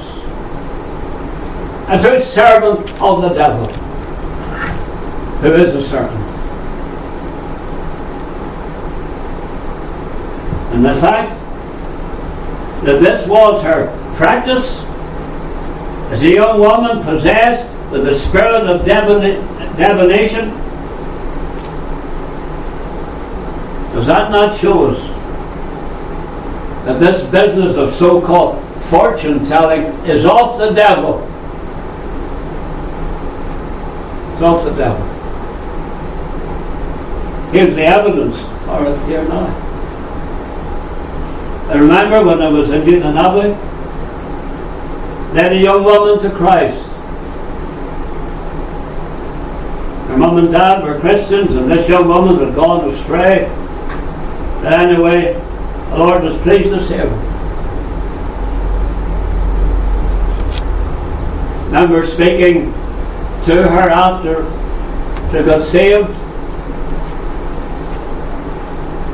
a 1.89 2.01
true 2.01 2.21
servant 2.21 2.89
of 3.01 3.21
the 3.21 3.29
devil, 3.29 3.65
who 5.41 5.53
is 5.53 5.75
a 5.75 5.83
serpent. 5.89 6.25
And 10.73 10.85
the 10.85 10.95
fact 11.01 11.35
that 12.85 13.01
this 13.01 13.27
was 13.27 13.61
her 13.63 13.87
practice 14.15 14.79
as 16.11 16.21
a 16.21 16.29
young 16.29 16.59
woman 16.59 17.03
possessed 17.03 17.65
with 17.91 18.05
the 18.05 18.17
spirit 18.17 18.65
of 18.65 18.85
divination 18.85 20.51
Does 23.99 24.07
that 24.07 24.31
not 24.31 24.57
show 24.57 24.85
us 24.85 24.97
that 26.85 27.01
this 27.01 27.29
business 27.29 27.75
of 27.75 27.93
so-called 27.93 28.63
fortune 28.85 29.45
telling 29.45 29.81
is 30.07 30.25
off 30.25 30.57
the 30.57 30.71
devil? 30.71 31.19
It's 34.31 34.41
off 34.41 34.63
the 34.63 34.71
devil. 34.71 35.05
Here's 37.51 37.75
the 37.75 37.83
evidence 37.83 38.37
for 38.63 38.85
it 38.85 39.05
here 39.09 39.27
now. 39.27 39.47
I 41.67 41.73
remember 41.73 42.23
when 42.23 42.41
I 42.41 42.47
was 42.47 42.69
in 42.69 42.83
Newtownabbey, 42.83 43.53
led 45.33 45.51
a 45.51 45.57
young 45.57 45.83
woman 45.83 46.23
to 46.23 46.29
Christ. 46.37 46.81
Her 50.07 50.15
mum 50.15 50.37
and 50.37 50.53
dad 50.53 50.85
were 50.85 50.97
Christians, 51.01 51.53
and 51.57 51.69
this 51.69 51.89
young 51.89 52.07
woman 52.07 52.39
had 52.39 52.55
gone 52.55 52.89
astray. 52.91 53.53
Anyway, 54.65 55.33
the 55.89 55.97
Lord 55.97 56.23
was 56.23 56.35
pleased 56.41 56.69
to 56.69 56.83
save 56.83 57.09
her. 57.09 57.29
Remember 61.67 62.05
speaking 62.05 62.73
to 63.45 63.67
her 63.69 63.89
after 63.89 64.43
she 65.31 65.45
got 65.45 65.65
saved. 65.65 66.09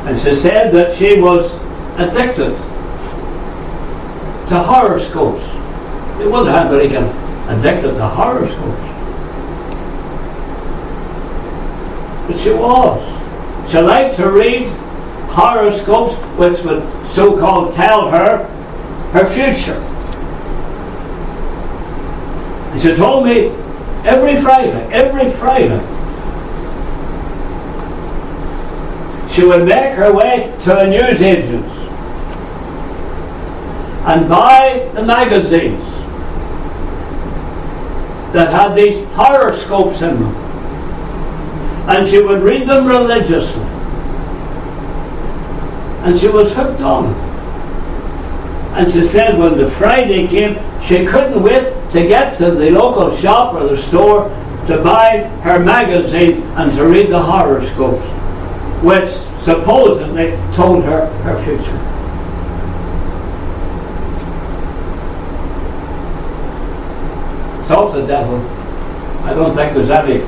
And 0.07 0.21
she 0.21 0.35
said 0.35 0.71
that 0.71 0.97
she 0.97 1.19
was 1.19 1.51
addicted 1.99 2.55
to 4.49 4.63
horoscopes. 4.63 5.43
It 6.21 6.31
wasn't 6.31 6.55
anybody 6.55 6.89
get 6.89 7.03
addicted 7.49 7.93
to 7.93 8.07
horoscopes. 8.07 8.81
But 12.27 12.39
she 12.39 12.51
was. 12.51 13.71
She 13.71 13.77
liked 13.79 14.15
to 14.17 14.31
read 14.31 14.71
horoscopes 15.35 16.15
which 16.39 16.61
would 16.63 16.81
so-called 17.11 17.73
tell 17.73 18.09
her 18.09 18.45
her 19.11 19.25
future. 19.33 19.75
And 22.71 22.81
she 22.81 22.95
told 22.95 23.25
me 23.25 23.47
every 24.05 24.41
Friday, 24.41 24.87
every 24.93 25.31
Friday, 25.33 25.79
she 29.33 29.43
would 29.45 29.65
make 29.67 29.93
her 29.95 30.13
way 30.13 30.57
to 30.63 30.79
a 30.79 30.87
newsagent's 30.89 31.67
and 34.07 34.29
buy 34.29 34.89
the 34.93 35.03
magazines 35.03 35.83
that 38.31 38.53
had 38.53 38.73
these 38.75 39.05
horoscopes 39.09 40.01
in 40.01 40.15
them. 40.15 40.35
And 41.89 42.09
she 42.09 42.21
would 42.21 42.41
read 42.41 42.67
them 42.67 42.85
religiously 42.85 43.74
and 46.05 46.19
she 46.19 46.27
was 46.27 46.53
hooked 46.53 46.81
on. 46.81 47.05
And 48.77 48.93
she 48.93 49.07
said 49.07 49.39
when 49.39 49.57
the 49.57 49.71
Friday 49.71 50.27
came, 50.27 50.53
she 50.83 51.03
couldn't 51.03 51.41
wait 51.41 51.73
to 51.93 52.07
get 52.07 52.37
to 52.37 52.51
the 52.51 52.69
local 52.69 53.17
shop 53.17 53.55
or 53.55 53.67
the 53.67 53.81
store 53.81 54.29
to 54.67 54.81
buy 54.83 55.23
her 55.41 55.57
magazine 55.57 56.43
and 56.57 56.71
to 56.77 56.85
read 56.85 57.09
the 57.09 57.21
horoscopes, 57.21 58.05
which 58.83 59.09
supposedly 59.43 60.31
told 60.55 60.83
her 60.83 61.07
her 61.23 61.43
future. 61.43 61.81
It's 67.61 67.93
the 67.93 68.05
devil. 68.05 68.37
I 69.25 69.33
don't 69.33 69.55
think 69.55 69.73
there's 69.73 69.89
any 69.89 70.19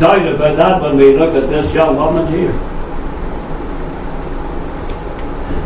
doubt 0.00 0.26
about 0.34 0.56
that 0.56 0.80
when 0.80 0.96
we 0.96 1.14
look 1.14 1.34
at 1.34 1.50
this 1.50 1.74
young 1.74 1.96
woman 1.96 2.26
here. 2.32 2.77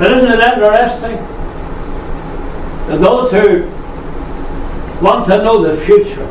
But 0.03 0.19
isn't 0.19 0.33
it 0.33 0.41
interesting 0.41 1.15
that 2.89 3.01
those 3.01 3.31
who 3.31 3.63
want 5.01 5.27
to 5.29 5.39
know 5.39 5.63
the 5.63 5.81
future 5.87 6.27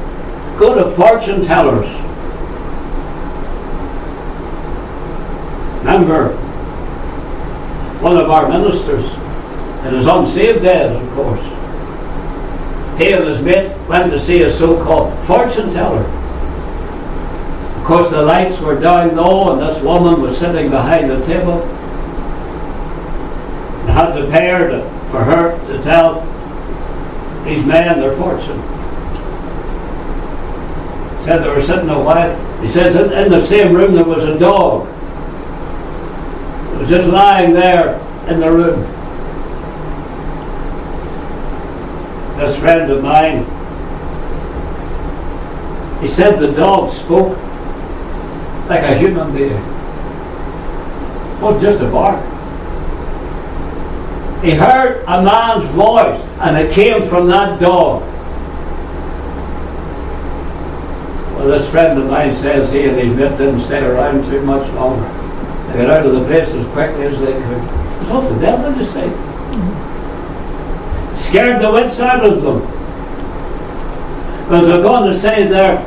go 0.59 0.75
to 0.75 0.93
fortune 0.93 1.45
tellers? 1.45 1.87
Remember, 5.77 6.33
one 8.01 8.17
of 8.17 8.29
our 8.29 8.49
ministers, 8.49 9.05
in 9.85 9.93
his 9.93 10.05
unsaved 10.05 10.63
days, 10.63 10.93
of 10.93 11.09
course, 11.11 11.45
he 12.99 13.13
and 13.13 13.23
his 13.23 13.41
mate 13.41 13.71
went 13.87 14.11
to 14.11 14.19
see 14.19 14.41
a 14.41 14.51
so-called 14.51 15.17
fortune 15.25 15.71
teller. 15.71 16.03
Of 17.77 17.85
course, 17.85 18.09
the 18.09 18.21
lights 18.21 18.59
were 18.59 18.77
down 18.77 19.15
low, 19.15 19.53
and 19.53 19.61
this 19.61 19.81
woman 19.81 20.21
was 20.21 20.37
sitting 20.37 20.69
behind 20.69 21.09
the 21.09 21.25
table. 21.25 21.65
Had 23.91 24.29
pay 24.31 24.49
her 24.49 24.69
to, 24.69 24.81
for 25.11 25.23
her 25.23 25.57
to 25.67 25.83
tell 25.83 26.21
these 27.43 27.65
men 27.65 27.99
their 27.99 28.15
fortune. 28.17 28.59
Said 31.25 31.43
they 31.43 31.49
were 31.49 31.61
sitting 31.61 31.89
a 31.89 32.03
while. 32.03 32.61
He 32.61 32.69
says 32.69 32.95
in 32.95 33.31
the 33.31 33.45
same 33.45 33.75
room 33.75 33.95
there 33.95 34.05
was 34.05 34.23
a 34.23 34.39
dog. 34.39 34.87
It 36.73 36.79
was 36.79 36.89
just 36.89 37.07
lying 37.09 37.53
there 37.53 37.99
in 38.27 38.39
the 38.39 38.51
room. 38.51 38.81
This 42.37 42.57
friend 42.59 42.91
of 42.91 43.03
mine, 43.03 43.45
he 46.01 46.09
said 46.09 46.39
the 46.39 46.51
dog 46.53 46.91
spoke 46.95 47.37
like 48.67 48.83
a 48.83 48.97
human 48.97 49.31
being. 49.35 49.51
It 49.51 51.41
was 51.41 51.61
just 51.61 51.81
a 51.83 51.89
bark. 51.91 52.19
He 54.41 54.51
heard 54.51 55.03
a 55.07 55.21
man's 55.21 55.69
voice 55.71 56.19
and 56.39 56.57
it 56.57 56.73
came 56.73 57.07
from 57.07 57.27
that 57.27 57.59
dog. 57.59 58.01
Well, 61.35 61.47
this 61.47 61.69
friend 61.69 61.99
of 61.99 62.09
mine 62.09 62.33
says 62.35 62.71
he 62.71 62.85
and 62.85 62.97
his 62.97 63.15
mate 63.15 63.37
didn't 63.37 63.61
stay 63.61 63.83
around 63.85 64.25
too 64.25 64.41
much 64.41 64.67
longer. 64.73 65.07
They 65.67 65.85
got 65.85 65.91
out 65.91 66.05
of 66.07 66.13
the 66.13 66.25
place 66.25 66.49
as 66.49 66.65
quickly 66.73 67.05
as 67.05 67.19
they 67.19 67.33
could. 67.33 67.61
What 68.09 68.33
the 68.33 68.39
devil 68.39 68.81
you 68.81 68.85
say? 68.87 69.09
Scared 71.29 71.61
the 71.61 71.71
wits 71.71 71.99
out 71.99 72.25
of 72.25 72.41
them. 72.41 72.61
Because 74.43 74.67
they're 74.67 74.81
going 74.81 75.13
to 75.13 75.19
say 75.19 75.47
there, 75.47 75.79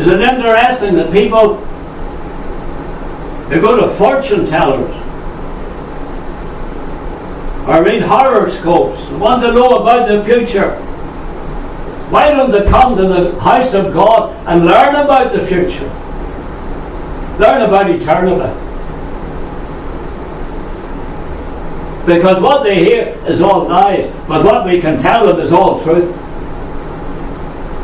is 0.00 0.06
it 0.06 0.20
interesting 0.20 0.94
that 0.94 1.12
people 1.12 1.56
they 3.48 3.60
go 3.60 3.80
to 3.80 3.94
fortune 3.96 4.46
tellers 4.46 4.94
or 7.68 7.84
read 7.84 8.00
horoscopes, 8.00 8.98
want 9.10 9.42
to 9.42 9.52
know 9.52 9.76
about 9.76 10.08
the 10.08 10.24
future. 10.24 10.70
Why 12.10 12.30
don't 12.30 12.50
they 12.50 12.64
come 12.64 12.96
to 12.96 13.06
the 13.06 13.38
house 13.40 13.74
of 13.74 13.92
God 13.92 14.34
and 14.46 14.64
learn 14.64 14.94
about 14.94 15.34
the 15.34 15.46
future? 15.46 15.88
Learn 17.38 17.60
about 17.60 17.90
eternity. 17.90 18.64
Because 22.06 22.42
what 22.42 22.62
they 22.62 22.82
hear 22.82 23.08
is 23.26 23.42
all 23.42 23.68
lies, 23.68 24.10
but 24.26 24.42
what 24.42 24.64
we 24.64 24.80
can 24.80 25.02
tell 25.02 25.26
them 25.26 25.38
is 25.38 25.52
all 25.52 25.82
truth. 25.82 26.10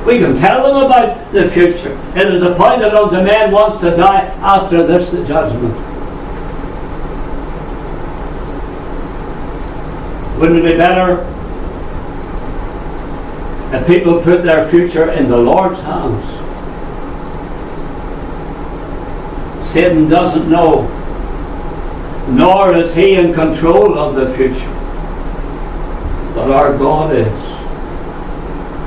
We 0.07 0.19
can 0.19 0.35
tell 0.37 0.67
them 0.67 0.87
about 0.87 1.31
the 1.33 1.51
future. 1.51 1.93
It 2.17 2.33
is 2.33 2.41
appointed 2.41 2.95
unto 2.95 3.17
man 3.17 3.53
once 3.53 3.79
to 3.81 3.95
die, 3.95 4.25
after 4.41 4.87
this 4.87 5.11
the 5.11 5.27
judgment. 5.27 5.94
Wouldn't 10.45 10.63
it 10.63 10.73
be 10.73 10.77
better 10.77 11.23
if 13.75 13.87
people 13.87 14.21
put 14.21 14.43
their 14.43 14.69
future 14.69 15.11
in 15.13 15.31
the 15.31 15.39
Lord's 15.39 15.81
hands? 15.81 16.23
Satan 19.73 20.07
doesn't 20.07 20.51
know, 20.51 20.83
nor 22.29 22.77
is 22.77 22.95
he 22.95 23.15
in 23.15 23.33
control 23.33 23.99
of 23.99 24.17
the 24.17 24.35
future. 24.35 24.69
But 26.35 26.51
our 26.51 26.77
God 26.77 27.15
is. 27.15 27.27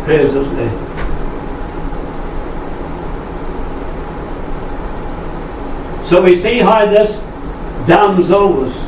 Praise 0.05 0.33
his 0.33 0.47
name. 0.53 0.77
So 6.07 6.21
we 6.21 6.39
see 6.39 6.59
how 6.59 6.85
this 6.85 7.17
damsel 7.87 8.53
was 8.53 8.86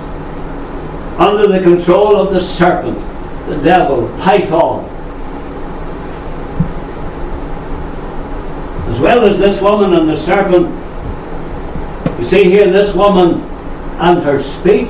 under 1.19 1.47
the 1.47 1.61
control 1.61 2.15
of 2.15 2.33
the 2.33 2.39
serpent, 2.39 2.97
the 3.47 3.61
devil, 3.61 4.07
Python. 4.19 4.85
As 8.89 8.99
well 9.01 9.25
as 9.25 9.37
this 9.37 9.61
woman 9.61 9.93
and 9.95 10.07
the 10.07 10.17
serpent, 10.17 10.69
you 12.21 12.25
see 12.25 12.45
here 12.45 12.71
this 12.71 12.95
woman 12.95 13.41
and 13.99 14.23
her 14.23 14.41
speech. 14.41 14.87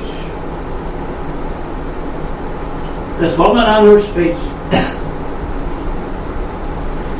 This 3.18 3.36
woman 3.36 3.64
and 3.64 3.86
her 3.88 4.00
speech. 4.00 4.38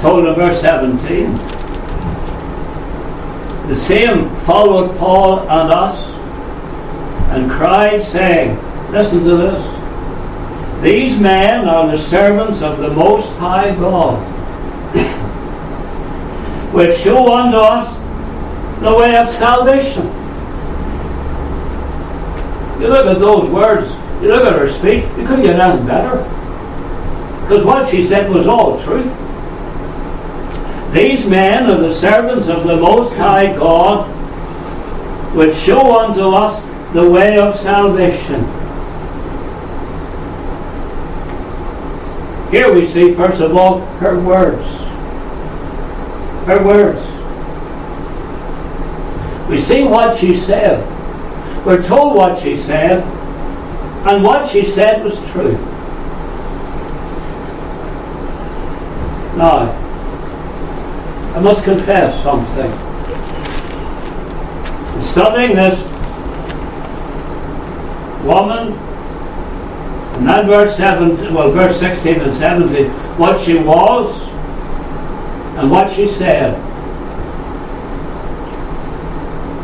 Told 0.03 0.25
in 0.25 0.35
verse 0.37 0.61
17. 0.61 1.33
The 3.69 3.77
same 3.77 4.29
followed 4.41 4.97
Paul 4.99 5.41
and 5.41 5.73
us 5.73 6.07
and 7.33 7.51
cried, 7.51 8.05
saying, 8.05 8.57
Listen 8.93 9.23
to 9.23 9.37
this. 9.37 10.83
These 10.83 11.21
men 11.21 11.69
are 11.69 11.87
the 11.87 11.99
servants 11.99 12.61
of 12.61 12.79
the 12.79 12.91
Most 12.91 13.29
High 13.37 13.73
God, 13.77 14.19
which 16.75 16.99
show 16.99 17.33
unto 17.33 17.57
us 17.57 17.97
the 18.81 18.93
way 18.93 19.17
of 19.17 19.31
salvation. 19.37 20.07
You 22.81 22.89
look 22.89 23.07
at 23.07 23.21
those 23.21 23.49
words, 23.51 23.91
you 24.23 24.29
look 24.29 24.45
at 24.45 24.59
her 24.59 24.69
speech, 24.69 25.05
you 25.19 25.27
couldn't 25.27 25.43
get 25.43 25.61
anything 25.61 25.87
better. 25.87 26.23
Because 27.43 27.65
what 27.65 27.91
she 27.91 28.07
said 28.07 28.31
was 28.31 28.47
all 28.47 28.83
truth. 28.83 29.13
These 30.93 31.27
men 31.27 31.71
are 31.71 31.77
the 31.77 31.95
servants 31.95 32.49
of 32.49 32.65
the 32.65 32.77
Most 32.77 33.15
High 33.15 33.55
God, 33.57 34.09
which 35.37 35.57
show 35.59 36.01
unto 36.01 36.31
us 36.31 36.61
the 36.93 37.09
way 37.09 37.39
of 37.39 37.57
salvation. 37.57 38.60
Here 42.51 42.73
we 42.73 42.85
see, 42.85 43.15
first 43.15 43.41
of 43.41 43.57
all, 43.57 43.79
her 43.99 44.19
words. 44.21 44.67
Her 46.47 46.65
words. 46.65 47.01
We 49.49 49.61
see 49.61 49.85
what 49.85 50.19
she 50.19 50.37
said. 50.37 50.85
We're 51.65 51.87
told 51.87 52.17
what 52.17 52.43
she 52.43 52.57
said, 52.57 53.05
and 54.07 54.25
what 54.25 54.51
she 54.51 54.67
said 54.67 55.05
was 55.05 55.15
true. 55.31 55.53
Now, 59.37 59.71
I 61.37 61.41
must 61.41 61.63
confess 61.63 62.21
something. 62.25 62.71
In 64.99 65.05
studying 65.05 65.55
this 65.55 65.79
woman 68.25 68.73
and 70.21 70.29
that 70.29 70.45
verse 70.45 70.77
17, 70.77 71.33
well, 71.33 71.51
verse 71.51 71.81
16 71.81 72.21
and 72.21 72.37
17, 72.37 72.91
what 73.17 73.41
she 73.41 73.55
was 73.55 74.21
and 75.57 75.71
what 75.71 75.91
she 75.91 76.07
said. 76.07 76.55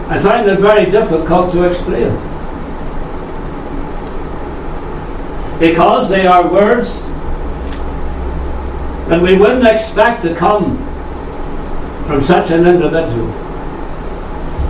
I 0.08 0.18
find 0.18 0.48
it 0.48 0.58
very 0.58 0.90
difficult 0.90 1.52
to 1.52 1.64
explain. 1.64 2.10
Because 5.60 6.08
they 6.08 6.26
are 6.26 6.50
words 6.50 6.88
that 9.10 9.20
we 9.20 9.36
wouldn't 9.36 9.66
expect 9.66 10.22
to 10.22 10.34
come 10.34 10.78
from 12.06 12.22
such 12.22 12.50
an 12.50 12.66
individual. 12.66 13.26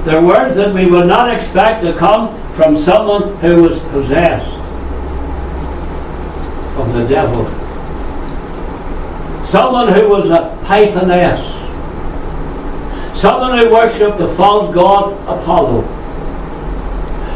They're 0.05 0.21
words 0.21 0.57
that 0.57 0.75
we 0.75 0.91
would 0.91 1.07
not 1.07 1.33
expect 1.33 1.85
to 1.85 1.93
come 1.93 2.37
from 2.55 2.77
someone 2.77 3.37
who 3.37 3.63
was 3.63 3.79
possessed 3.93 4.57
of 6.79 6.93
the 6.93 7.07
devil. 7.07 7.45
Someone 9.47 9.93
who 9.93 10.09
was 10.09 10.31
a 10.31 10.57
pythoness. 10.65 11.55
Someone 13.17 13.59
who 13.59 13.71
worshipped 13.71 14.19
the 14.19 14.29
false 14.35 14.75
god 14.75 15.13
Apollo. 15.23 15.83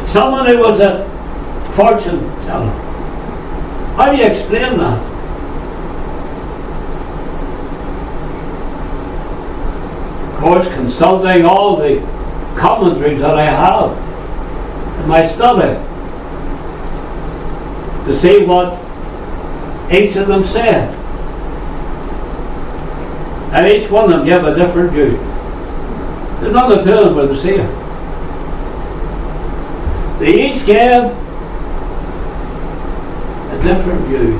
Someone 0.07 0.45
who 0.45 0.59
was 0.59 0.79
a 0.79 1.09
fortune 1.73 2.19
teller. 2.45 2.69
How 3.95 4.11
do 4.11 4.17
you 4.17 4.25
explain 4.25 4.77
that? 4.77 5.11
Of 10.33 10.39
course, 10.39 10.67
consulting 10.73 11.45
all 11.45 11.77
the 11.77 11.99
commentaries 12.57 13.21
that 13.21 13.35
I 13.35 13.45
have 13.45 15.01
in 15.01 15.07
my 15.07 15.25
study 15.25 15.79
to 18.05 18.17
see 18.17 18.43
what 18.45 18.90
each 19.93 20.15
of 20.15 20.27
them 20.27 20.43
said. 20.45 20.95
And 23.53 23.67
each 23.67 23.89
one 23.91 24.05
of 24.05 24.11
them 24.11 24.25
gave 24.25 24.43
a 24.43 24.55
different 24.55 24.91
view. 24.91 25.17
There's 26.39 26.53
none 26.53 26.71
of 26.71 26.85
them 26.85 27.15
were 27.15 27.27
the 27.27 27.37
same. 27.37 27.67
They 30.19 30.53
each 30.53 30.65
gave 30.65 31.03
a 33.51 33.63
different 33.63 34.01
view. 34.07 34.39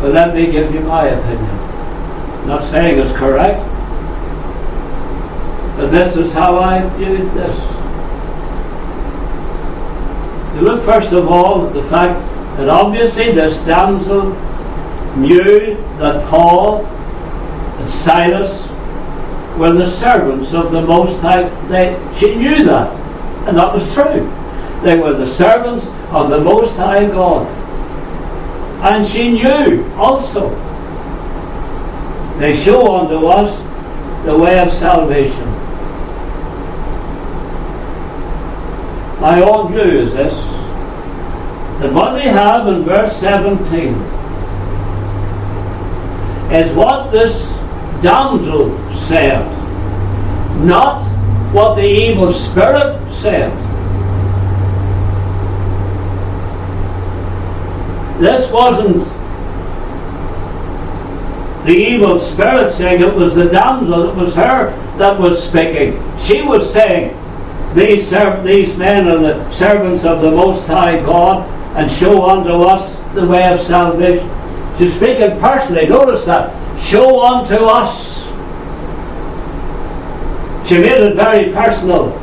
But 0.00 0.12
let 0.12 0.34
me 0.34 0.50
give 0.50 0.74
you 0.74 0.80
my 0.80 1.06
opinion. 1.06 1.50
I'm 2.40 2.48
not 2.48 2.64
saying 2.64 2.98
it's 2.98 3.12
correct, 3.12 3.60
but 5.76 5.92
this 5.92 6.16
is 6.16 6.32
how 6.32 6.58
I 6.58 6.80
view 6.96 7.18
this. 7.18 7.71
You 10.54 10.60
look 10.62 10.84
first 10.84 11.12
of 11.12 11.28
all 11.28 11.66
at 11.66 11.72
the 11.72 11.82
fact 11.84 12.18
that 12.56 12.68
obviously 12.68 13.32
this 13.32 13.56
damsel 13.66 14.30
knew 15.16 15.76
that 15.98 16.28
Paul 16.28 16.84
and 16.84 17.90
Silas 17.90 18.68
were 19.58 19.72
the 19.72 19.90
servants 19.90 20.52
of 20.54 20.72
the 20.72 20.82
Most 20.82 21.20
High. 21.20 21.48
They, 21.68 21.96
she 22.18 22.34
knew 22.34 22.64
that, 22.64 22.92
and 23.48 23.56
that 23.56 23.74
was 23.74 23.84
true. 23.94 24.30
They 24.82 24.98
were 24.98 25.14
the 25.14 25.26
servants 25.34 25.86
of 26.12 26.30
the 26.30 26.40
Most 26.40 26.76
High 26.76 27.06
God. 27.06 27.46
And 28.82 29.06
she 29.06 29.30
knew 29.30 29.84
also 29.96 30.50
they 32.38 32.56
show 32.62 32.96
unto 32.96 33.26
us 33.26 33.56
the 34.24 34.36
way 34.36 34.58
of 34.58 34.72
salvation. 34.72 35.51
My 39.22 39.40
own 39.40 39.70
view 39.70 39.82
is 39.82 40.12
this 40.14 40.34
that 41.78 41.92
what 41.92 42.14
we 42.14 42.22
have 42.22 42.66
in 42.66 42.82
verse 42.82 43.16
17 43.18 43.94
is 46.52 46.72
what 46.72 47.12
this 47.12 47.32
damsel 48.02 48.76
said, 49.06 49.46
not 50.64 51.04
what 51.52 51.76
the 51.76 51.86
evil 51.86 52.32
spirit 52.32 52.98
said. 53.14 53.52
This 58.20 58.50
wasn't 58.50 59.04
the 61.64 61.76
evil 61.76 62.18
spirit 62.18 62.74
saying 62.74 63.02
it 63.02 63.14
was 63.14 63.36
the 63.36 63.48
damsel, 63.48 64.10
it 64.10 64.16
was 64.16 64.34
her 64.34 64.70
that 64.98 65.16
was 65.16 65.40
speaking. 65.40 65.92
She 66.24 66.42
was 66.42 66.72
saying, 66.72 67.16
these, 67.74 68.08
serv- 68.08 68.44
these 68.44 68.76
men 68.76 69.08
are 69.08 69.18
the 69.18 69.50
servants 69.52 70.04
of 70.04 70.20
the 70.20 70.30
Most 70.30 70.66
High 70.66 70.98
God 71.00 71.48
and 71.76 71.90
show 71.90 72.28
unto 72.28 72.50
us 72.62 72.96
the 73.14 73.26
way 73.26 73.50
of 73.52 73.60
salvation. 73.60 74.28
She's 74.78 74.94
speaking 74.94 75.38
personally, 75.40 75.86
notice 75.88 76.24
that. 76.26 76.52
Show 76.82 77.20
unto 77.22 77.54
us. 77.64 78.12
She 80.68 80.78
made 80.78 80.92
it 81.00 81.14
very 81.14 81.52
personal. 81.52 82.18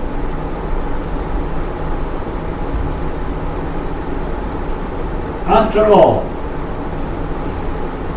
After 5.47 5.85
all, 5.85 6.21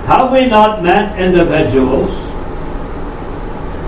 have 0.06 0.32
we 0.32 0.46
not 0.46 0.82
met 0.82 1.18
individuals 1.18 2.10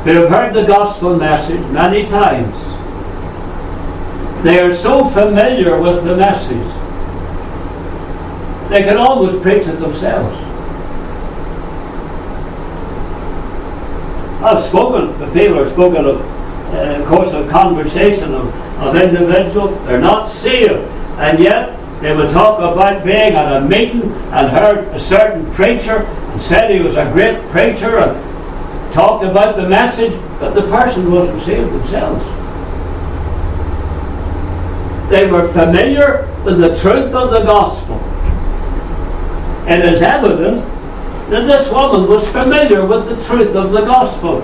who 0.05 0.11
have 0.13 0.29
heard 0.31 0.55
the 0.55 0.65
gospel 0.65 1.17
message 1.17 1.61
many 1.73 2.07
times? 2.07 2.55
They 4.45 4.61
are 4.61 4.75
so 4.75 5.09
familiar 5.09 5.81
with 5.81 6.05
the 6.05 6.19
message, 6.19 6.69
they 8.69 8.83
can 8.83 8.99
almost 8.99 9.43
preach 9.43 9.67
it 9.67 9.81
themselves. 9.81 10.39
I've 14.45 14.63
spoken, 14.65 15.19
the 15.19 15.33
people 15.33 15.65
have 15.65 15.71
spoken 15.73 16.05
of, 16.05 16.21
uh, 16.75 17.01
of 17.01 17.07
course, 17.07 17.33
of 17.33 17.49
conversation 17.49 18.35
of, 18.35 18.55
of 18.83 18.97
individuals, 18.97 19.83
they're 19.87 19.99
not 19.99 20.31
saved, 20.31 20.91
and 21.21 21.39
yet 21.39 21.81
they 22.03 22.15
would 22.15 22.31
talk 22.33 22.59
about 22.59 23.03
being 23.03 23.33
at 23.33 23.57
a 23.57 23.63
meeting 23.63 24.03
and 24.03 24.51
heard 24.51 24.81
a 24.89 25.01
certain 25.01 25.51
preacher 25.55 26.01
and 26.01 26.43
said 26.43 26.71
he 26.71 26.81
was 26.81 26.97
a 26.97 27.11
great 27.13 27.41
preacher 27.49 27.97
and 27.97 28.93
talked 28.93 29.25
about 29.25 29.57
the 29.57 29.67
message, 29.67 30.13
but 30.39 30.51
the 30.51 30.69
person 30.69 31.11
wasn't 31.11 31.43
saved 31.45 31.73
themselves. 31.73 32.34
They 35.15 35.27
were 35.27 35.47
familiar 35.47 36.29
with 36.45 36.59
the 36.59 36.77
truth 36.81 37.15
of 37.15 37.31
the 37.31 37.45
gospel. 37.45 38.01
And 39.69 39.81
It 39.81 39.93
is 39.95 40.03
evident 40.03 40.59
that 41.31 41.47
this 41.47 41.71
woman 41.71 42.11
was 42.11 42.29
familiar 42.33 42.85
with 42.85 43.09
the 43.09 43.25
truth 43.25 43.55
of 43.55 43.71
the 43.71 43.83
gospel. 43.83 44.41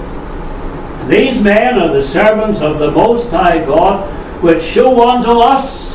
These 1.09 1.43
men 1.43 1.77
are 1.77 1.93
the 1.93 2.05
servants 2.05 2.61
of 2.61 2.79
the 2.79 2.93
Most 2.93 3.31
High 3.31 3.67
God, 3.67 4.09
which 4.45 4.63
show 4.63 5.09
unto 5.09 5.41
us 5.41 5.91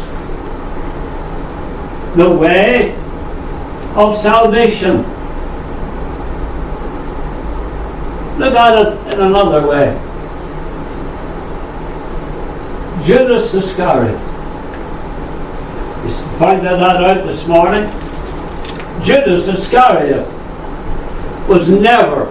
the 2.17 2.29
way 2.35 2.95
of 3.95 4.17
salvation. 4.21 4.97
Look 8.38 8.55
at 8.55 8.88
it 8.88 9.13
in 9.13 9.21
another 9.21 9.65
way. 9.65 9.97
Judas 13.05 13.53
Iscariot. 13.53 14.24
Pointed 16.37 16.65
that 16.65 16.79
out 16.79 17.25
this 17.25 17.47
morning. 17.47 17.83
Judas 19.03 19.47
Iscariot 19.47 20.27
was 21.47 21.69
never, 21.69 22.25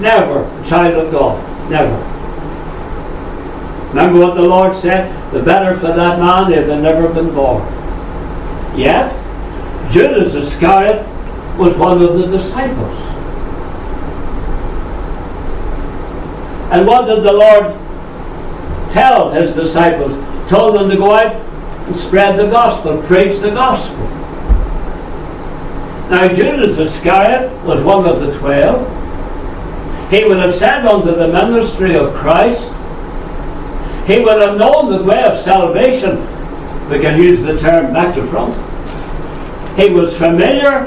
never 0.00 0.42
a 0.42 0.68
child 0.68 1.06
of 1.06 1.12
God. 1.12 1.70
Never. 1.70 1.94
Remember 3.90 4.20
what 4.20 4.34
the 4.34 4.42
Lord 4.42 4.74
said? 4.76 5.12
The 5.32 5.42
better 5.42 5.78
for 5.78 5.88
that 5.88 6.18
man 6.18 6.52
if 6.52 6.66
had 6.66 6.82
never 6.82 7.12
been 7.12 7.34
born. 7.34 7.62
Yet, 8.76 9.12
Judas 9.92 10.34
Iscariot 10.34 11.06
was 11.58 11.76
one 11.76 12.02
of 12.02 12.14
the 12.14 12.26
disciples. 12.26 12.98
And 16.72 16.86
what 16.86 17.04
did 17.04 17.22
the 17.22 17.32
Lord 17.32 17.74
tell 18.92 19.30
his 19.30 19.54
disciples? 19.54 20.12
Told 20.48 20.74
them 20.74 20.88
to 20.88 20.96
go 20.96 21.14
out 21.14 21.51
spread 21.94 22.38
the 22.38 22.48
gospel, 22.50 23.02
preach 23.02 23.40
the 23.40 23.50
gospel. 23.50 24.06
Now 26.10 26.28
Judas 26.28 26.78
Iscariot 26.78 27.50
was 27.64 27.82
one 27.84 28.06
of 28.06 28.20
the 28.20 28.36
twelve. 28.38 28.86
He 30.10 30.24
would 30.24 30.38
have 30.38 30.54
said 30.54 30.84
unto 30.84 31.14
the 31.14 31.28
ministry 31.28 31.96
of 31.96 32.12
Christ. 32.14 32.62
He 34.06 34.20
would 34.20 34.42
have 34.42 34.58
known 34.58 34.90
the 34.90 35.02
way 35.02 35.22
of 35.22 35.40
salvation 35.40 36.18
we 36.90 37.00
can 37.00 37.18
use 37.18 37.42
the 37.42 37.58
term 37.58 37.92
back 37.94 38.14
to 38.16 38.26
front. 38.26 38.54
He 39.78 39.90
was 39.90 40.14
familiar 40.16 40.84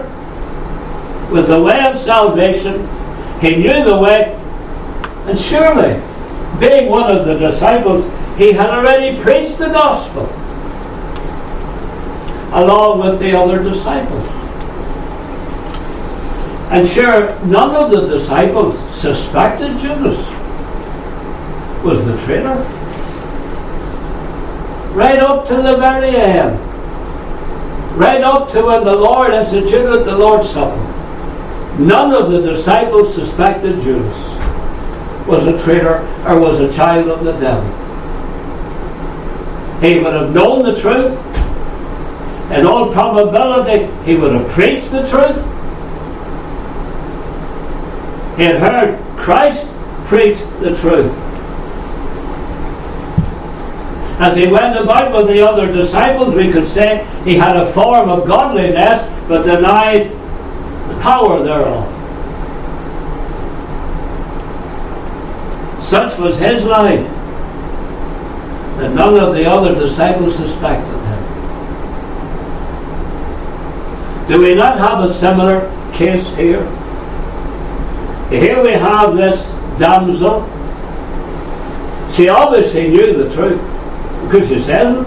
with 1.32 1.48
the 1.48 1.62
way 1.62 1.84
of 1.86 2.00
salvation. 2.00 2.88
He 3.40 3.56
knew 3.56 3.84
the 3.84 3.98
way, 3.98 4.36
and 5.26 5.40
surely, 5.40 6.00
being 6.60 6.90
one 6.90 7.10
of 7.16 7.26
the 7.26 7.40
disciples, 7.40 8.06
he 8.38 8.52
had 8.52 8.70
already 8.70 9.20
preached 9.22 9.58
the 9.58 9.70
gospel 9.70 10.28
along 12.56 13.00
with 13.00 13.20
the 13.20 13.38
other 13.38 13.62
disciples. 13.62 14.28
And 16.72 16.90
sure, 16.90 17.40
none 17.46 17.76
of 17.76 17.92
the 17.92 18.08
disciples 18.08 18.80
suspected 19.00 19.80
Judas 19.80 20.18
was 21.84 22.06
the 22.06 22.18
traitor 22.26 22.56
right 24.96 25.20
up 25.20 25.46
to 25.50 25.56
the 25.56 25.76
very 25.76 26.16
end. 26.16 26.58
Right 27.98 28.24
up 28.24 28.50
to 28.52 28.64
when 28.64 28.86
the 28.86 28.96
Lord 28.96 29.34
instituted 29.34 30.06
the 30.06 30.18
Lord's 30.18 30.50
Supper. 30.50 30.82
None 31.80 32.14
of 32.14 32.32
the 32.32 32.42
disciples 32.42 33.14
suspected 33.14 33.82
Judas 33.84 34.18
was 35.28 35.46
a 35.48 35.62
traitor 35.64 35.98
or 36.26 36.40
was 36.40 36.62
a 36.62 36.74
child 36.74 37.10
of 37.10 37.26
the 37.26 37.34
devil. 37.34 37.70
He 39.82 40.00
would 40.00 40.14
have 40.14 40.34
known 40.34 40.64
the 40.64 40.80
truth. 40.80 41.35
In 42.52 42.66
all 42.66 42.92
probability, 42.92 43.86
he 44.04 44.16
would 44.16 44.34
have 44.34 44.48
preached 44.50 44.92
the 44.92 45.08
truth. 45.10 45.38
He 48.38 48.44
had 48.44 48.58
heard 48.58 49.00
Christ 49.18 49.68
preach 50.08 50.38
the 50.60 50.78
truth 50.80 51.12
as 54.18 54.38
he 54.38 54.48
went 54.48 54.78
about 54.78 55.14
with 55.14 55.28
the 55.28 55.46
other 55.46 55.72
disciples, 55.72 56.34
we 56.36 56.50
could 56.50 56.66
say 56.68 57.06
he 57.26 57.36
had 57.36 57.58
a 57.58 57.66
form 57.74 58.10
of 58.10 58.26
godliness, 58.26 59.02
but 59.28 59.44
denied 59.44 60.10
the 60.10 61.00
power 61.02 61.44
thereof. 61.44 61.84
Such 65.86 66.18
was 66.18 66.38
his 66.40 66.64
life 66.64 67.06
that 68.78 68.94
none 68.94 69.20
of 69.20 69.34
the 69.34 69.46
other 69.46 69.76
disciples 69.76 70.38
suspected 70.38 70.88
him. 70.88 71.24
Do 74.28 74.42
we 74.42 74.56
not 74.56 74.80
have 74.80 75.04
a 75.10 75.14
similar 75.14 75.70
case 75.94 76.26
here? 76.36 76.66
Here 78.30 78.62
we 78.64 78.72
have 78.72 79.16
this 79.16 79.40
damsel. 79.78 80.42
She 82.16 82.28
obviously 82.28 82.88
knew 82.88 83.14
the 83.14 83.34
truth 83.36 83.62
because 84.24 84.50
she 84.50 84.62
said 84.64 84.96
it. 84.98 85.06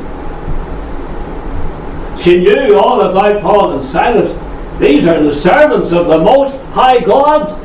She 2.23 2.39
knew 2.41 2.77
all 2.77 3.01
about 3.01 3.43
Paul 3.43 3.79
and 3.79 3.89
Silas. 3.89 4.31
These 4.79 5.07
are 5.07 5.21
the 5.21 5.35
servants 5.35 5.91
of 5.91 6.07
the 6.07 6.19
Most 6.19 6.57
High 6.73 7.01
God, 7.01 7.59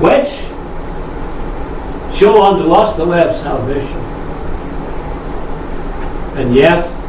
which 0.00 0.28
show 2.16 2.42
unto 2.42 2.72
us 2.72 2.96
the 2.96 3.06
way 3.06 3.22
of 3.22 3.34
salvation. 3.36 3.98
And 6.38 6.54
yet, 6.54 6.99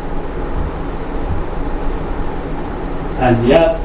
and 3.22 3.48
yet, 3.48 3.78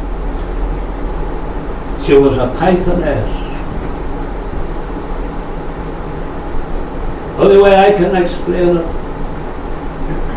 she 2.07 2.15
was 2.15 2.39
a 2.39 2.49
pythoness. 2.59 3.47
The 7.37 7.43
only 7.43 7.59
way 7.63 7.77
I 7.77 7.91
can 7.93 8.17
explain 8.17 8.79
it 8.79 8.87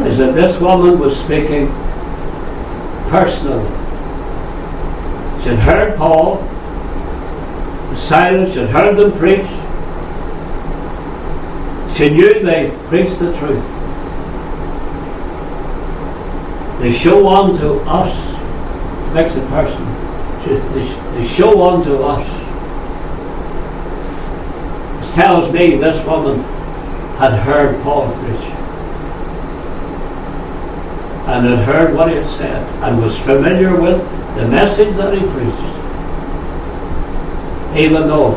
is 0.06 0.18
that 0.18 0.36
this 0.36 0.60
woman 0.60 1.00
was 1.00 1.18
speaking 1.18 1.68
personally. 3.10 3.70
She 5.44 5.50
had 5.50 5.60
heard 5.60 5.98
Paul, 5.98 6.44
Silas, 7.96 8.52
she 8.52 8.60
had 8.60 8.70
heard 8.70 8.98
them 8.98 9.14
preach. 9.18 9.48
She 11.96 12.10
knew 12.10 12.44
they 12.44 12.78
preached 12.90 13.20
the 13.20 13.32
truth. 13.38 13.64
They 16.82 16.92
show 16.92 17.28
on 17.28 17.58
to 17.60 17.76
us, 17.90 18.39
makes 19.14 19.36
a 19.36 19.42
person. 19.48 19.84
just 20.46 20.74
They 21.14 21.28
show 21.28 21.68
unto 21.68 21.96
us. 22.04 22.26
It 25.04 25.14
tells 25.16 25.54
me 25.54 25.78
this 25.78 26.06
woman 26.06 26.40
had 27.18 27.34
heard 27.44 27.82
Paul 27.84 28.12
preach 28.24 28.60
and 31.30 31.46
had 31.46 31.60
heard 31.60 31.96
what 31.96 32.10
he 32.10 32.16
had 32.16 32.38
said 32.38 32.84
and 32.84 33.02
was 33.02 33.18
familiar 33.20 33.80
with 33.80 34.00
the 34.36 34.48
message 34.48 34.96
that 34.96 35.14
he 35.14 35.20
preached. 35.20 35.76
Even 37.78 38.08
though, 38.08 38.32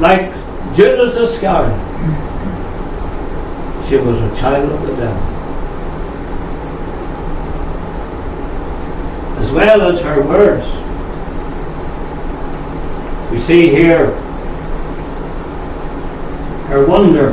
like 0.00 0.32
Judas 0.74 1.16
Iscariot, 1.16 1.78
she 3.88 3.96
was 3.98 4.20
a 4.20 4.40
child 4.40 4.72
of 4.72 4.82
the 4.82 4.96
devil. 4.96 5.35
Well 9.56 9.82
as 9.82 10.00
her 10.02 10.22
words. 10.22 10.66
We 13.32 13.40
see 13.40 13.70
here 13.70 14.10
her 16.68 16.86
wonder 16.86 17.32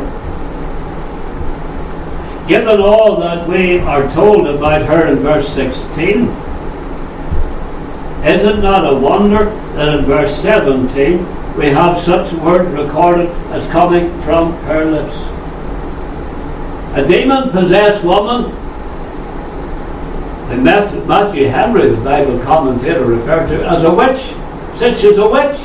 given 2.48 2.82
all 2.82 3.18
that 3.20 3.48
we 3.48 3.80
are 3.80 4.12
told 4.14 4.48
about 4.48 4.86
her 4.86 5.08
in 5.08 5.20
verse 5.20 5.48
16, 5.54 6.28
is 8.26 8.44
it 8.44 8.62
not 8.62 8.92
a 8.92 8.98
wonder 8.98 9.46
that 9.76 10.00
in 10.00 10.06
verse 10.06 10.36
17 10.42 11.18
we 11.58 11.68
have 11.68 12.02
such 12.02 12.32
word 12.34 12.68
recorded 12.78 13.30
as 13.52 13.70
coming 13.72 14.10
from 14.22 14.54
her 14.64 14.86
lips? 14.86 15.16
A 16.98 17.08
demon 17.08 17.50
possessed 17.50 18.04
woman, 18.04 18.52
and 20.54 20.64
Matthew 21.08 21.48
Henry, 21.48 21.90
the 21.90 22.04
Bible 22.04 22.40
commentator, 22.44 23.04
referred 23.06 23.48
to 23.48 23.68
as 23.68 23.84
a 23.84 23.92
witch, 23.94 24.22
said 24.78 24.96
she's 24.98 25.18
a 25.18 25.28
witch. 25.28 25.60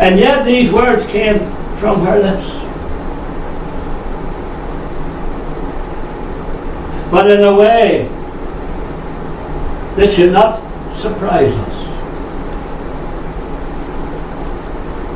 And 0.00 0.18
yet 0.18 0.44
these 0.44 0.72
words 0.72 1.06
came 1.06 1.38
from 1.78 2.04
her 2.04 2.18
lips. 2.18 2.48
But 7.12 7.30
in 7.30 7.44
a 7.44 7.54
way, 7.54 8.08
this 9.94 10.16
should 10.16 10.32
not 10.32 10.60
surprise 10.98 11.52
us. 11.52 11.82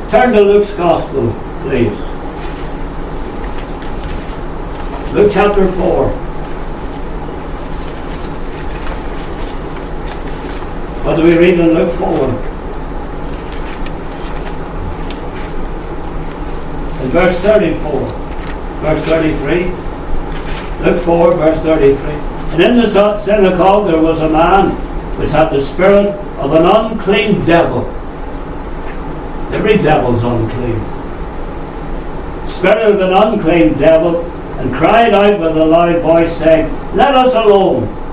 Turn 0.09 0.31
to 0.31 0.41
Luke's 0.41 0.73
Gospel, 0.75 1.33
please. 1.63 1.91
Luke 5.13 5.31
chapter 5.33 5.69
4. 5.69 6.26
What 11.07 11.15
do 11.15 11.23
we 11.23 11.37
read 11.37 11.57
in 11.57 11.73
Luke 11.73 11.95
4? 11.99 12.27
In 17.01 17.09
verse 17.11 17.39
34, 17.39 17.99
verse 18.81 19.03
33. 19.05 20.83
Luke 20.83 21.03
4, 21.05 21.35
verse 21.37 21.63
33. 21.63 22.11
And 22.51 22.61
in 22.61 22.75
the 22.75 23.23
synagogue 23.23 23.87
there 23.87 24.01
was 24.01 24.19
a 24.19 24.27
man 24.27 24.71
which 25.17 25.31
had 25.31 25.47
the 25.47 25.65
spirit 25.65 26.07
of 26.39 26.51
an 26.51 26.65
unclean 26.65 27.45
devil. 27.45 27.87
Every 29.55 29.77
devil's 29.77 30.21
unclean. 30.21 30.77
Spirit 32.51 32.95
of 32.95 32.99
an 32.99 33.13
unclean 33.13 33.79
devil, 33.79 34.25
and 34.59 34.75
cried 34.75 35.13
out 35.13 35.39
with 35.39 35.55
a 35.55 35.65
loud 35.65 36.01
voice, 36.01 36.37
saying, 36.37 36.69
Let 36.97 37.15
us 37.15 37.33
alone. 37.33 38.06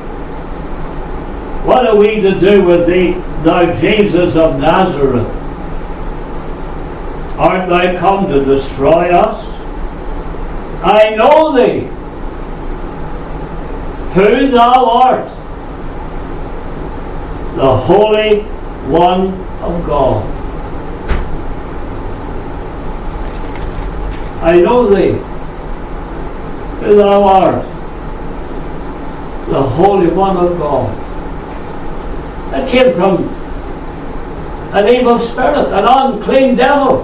What 1.64 1.86
are 1.86 1.96
we 1.96 2.20
to 2.20 2.38
do 2.38 2.62
with 2.62 2.86
thee, 2.86 3.12
thou 3.42 3.74
Jesus 3.80 4.36
of 4.36 4.60
Nazareth? 4.60 5.26
Art 7.38 7.68
thou 7.70 7.98
come 7.98 8.26
to 8.28 8.44
destroy 8.44 9.10
us? 9.10 9.42
I 10.84 11.14
know 11.16 11.56
thee, 11.56 11.88
who 14.12 14.50
thou 14.50 14.84
art, 14.90 15.24
the 17.56 17.76
Holy 17.76 18.42
One 18.92 19.28
of 19.62 19.86
God. 19.86 20.22
I 24.42 24.60
know 24.60 24.94
thee, 24.94 25.12
who 26.84 26.96
thou 26.96 27.22
art, 27.22 27.64
the 29.48 29.62
Holy 29.62 30.08
One 30.08 30.36
of 30.36 30.58
God. 30.58 31.03
That 32.54 32.70
came 32.70 32.94
from 32.94 33.24
an 34.74 34.88
evil 34.88 35.18
spirit, 35.18 35.72
an 35.72 35.84
unclean 35.84 36.54
devil. 36.54 37.02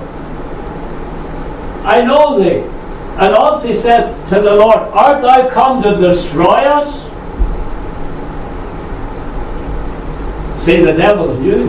I 1.85 2.05
know 2.07 2.39
thee. 2.39 2.61
And 3.19 3.35
also 3.35 3.67
he 3.67 3.77
said 3.77 4.15
to 4.29 4.37
the 4.37 4.55
Lord, 4.55 4.77
Art 4.77 5.23
thou 5.23 5.51
come 5.51 5.83
to 5.83 5.97
destroy 5.97 6.55
us? 6.55 6.95
See, 10.65 10.85
the 10.85 10.93
devils 10.93 11.37
knew 11.41 11.67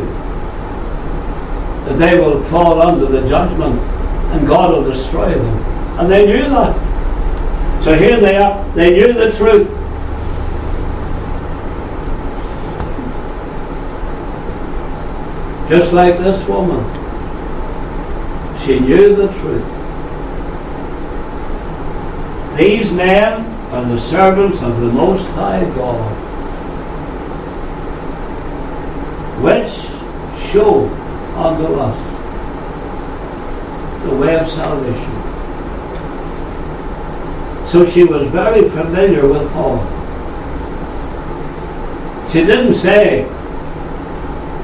that 1.86 1.98
they 1.98 2.20
will 2.20 2.44
fall 2.50 2.84
under 2.84 3.08
the 3.08 3.28
judgment 3.28 3.80
and 3.80 4.48
God 4.48 4.76
will 4.76 4.92
destroy 4.94 5.34
them. 5.34 5.58
And 6.00 6.08
they 6.08 6.28
knew 6.28 6.48
that. 6.50 7.84
So 7.84 7.98
here 7.98 8.20
they 8.20 8.38
are. 8.38 8.64
They 8.76 8.92
knew 8.92 9.12
the 9.12 9.36
truth. 9.36 9.81
Just 15.72 15.94
like 15.94 16.18
this 16.18 16.46
woman. 16.50 16.84
She 18.66 18.78
knew 18.82 19.16
the 19.16 19.28
truth. 19.40 19.66
These 22.58 22.92
men 22.92 23.46
are 23.72 23.86
the 23.86 24.02
servants 24.02 24.62
of 24.62 24.82
the 24.82 24.92
Most 24.92 25.26
High 25.30 25.64
God, 25.76 26.12
which 29.42 29.72
show 30.52 30.90
unto 31.38 31.74
us 31.76 31.98
the 34.04 34.16
way 34.18 34.38
of 34.38 34.50
salvation. 34.50 35.22
So 37.70 37.90
she 37.90 38.04
was 38.04 38.28
very 38.28 38.70
familiar 38.72 39.26
with 39.26 39.50
Paul. 39.54 39.80
She 42.34 42.44
didn't 42.44 42.76
say, 42.76 43.26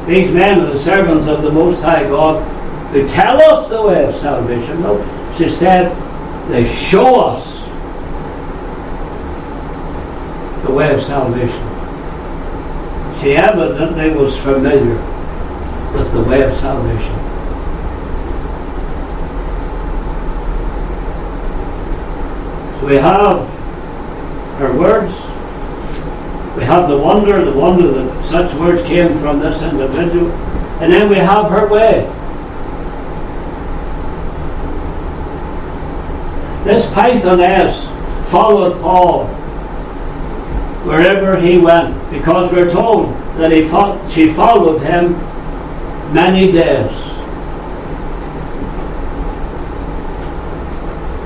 these 0.07 0.31
men 0.31 0.59
are 0.61 0.71
the 0.71 0.79
servants 0.79 1.27
of 1.27 1.41
the 1.41 1.51
Most 1.51 1.81
High 1.81 2.03
God 2.03 2.41
who 2.91 3.07
tell 3.09 3.41
us 3.41 3.67
the 3.67 3.81
way 3.81 4.05
of 4.05 4.15
salvation. 4.15 4.81
No, 4.81 4.97
she 5.37 5.49
said, 5.49 5.91
they 6.49 6.65
show 6.73 7.19
us 7.19 7.57
the 10.65 10.73
way 10.73 10.93
of 10.93 11.03
salvation. 11.03 11.67
She 13.19 13.35
evidently 13.35 14.11
was 14.11 14.37
familiar 14.37 14.95
with 15.93 16.13
the 16.13 16.23
way 16.23 16.43
of 16.43 16.57
salvation. 16.59 17.13
So 22.79 22.87
we 22.87 22.95
have 22.95 23.45
her 24.59 24.77
words. 24.79 25.16
We 26.57 26.63
have 26.63 26.89
the 26.89 26.97
wonder, 26.97 27.45
the 27.45 27.57
wonder 27.57 27.87
that 27.87 28.25
such 28.25 28.51
words 28.55 28.81
came 28.81 29.19
from 29.19 29.39
this 29.39 29.61
individual. 29.61 30.31
And 30.81 30.91
then 30.91 31.07
we 31.07 31.17
have 31.17 31.51
her 31.51 31.67
way. 31.71 32.01
This 36.63 36.85
Pythoness 36.87 37.85
followed 38.31 38.81
Paul 38.81 39.27
wherever 40.87 41.39
he 41.39 41.59
went, 41.59 41.93
because 42.09 42.51
we're 42.51 42.71
told 42.71 43.13
that 43.37 43.51
he 43.51 43.67
fought, 43.67 44.11
she 44.11 44.33
followed 44.33 44.79
him 44.79 45.13
many 46.11 46.51
days. 46.51 46.89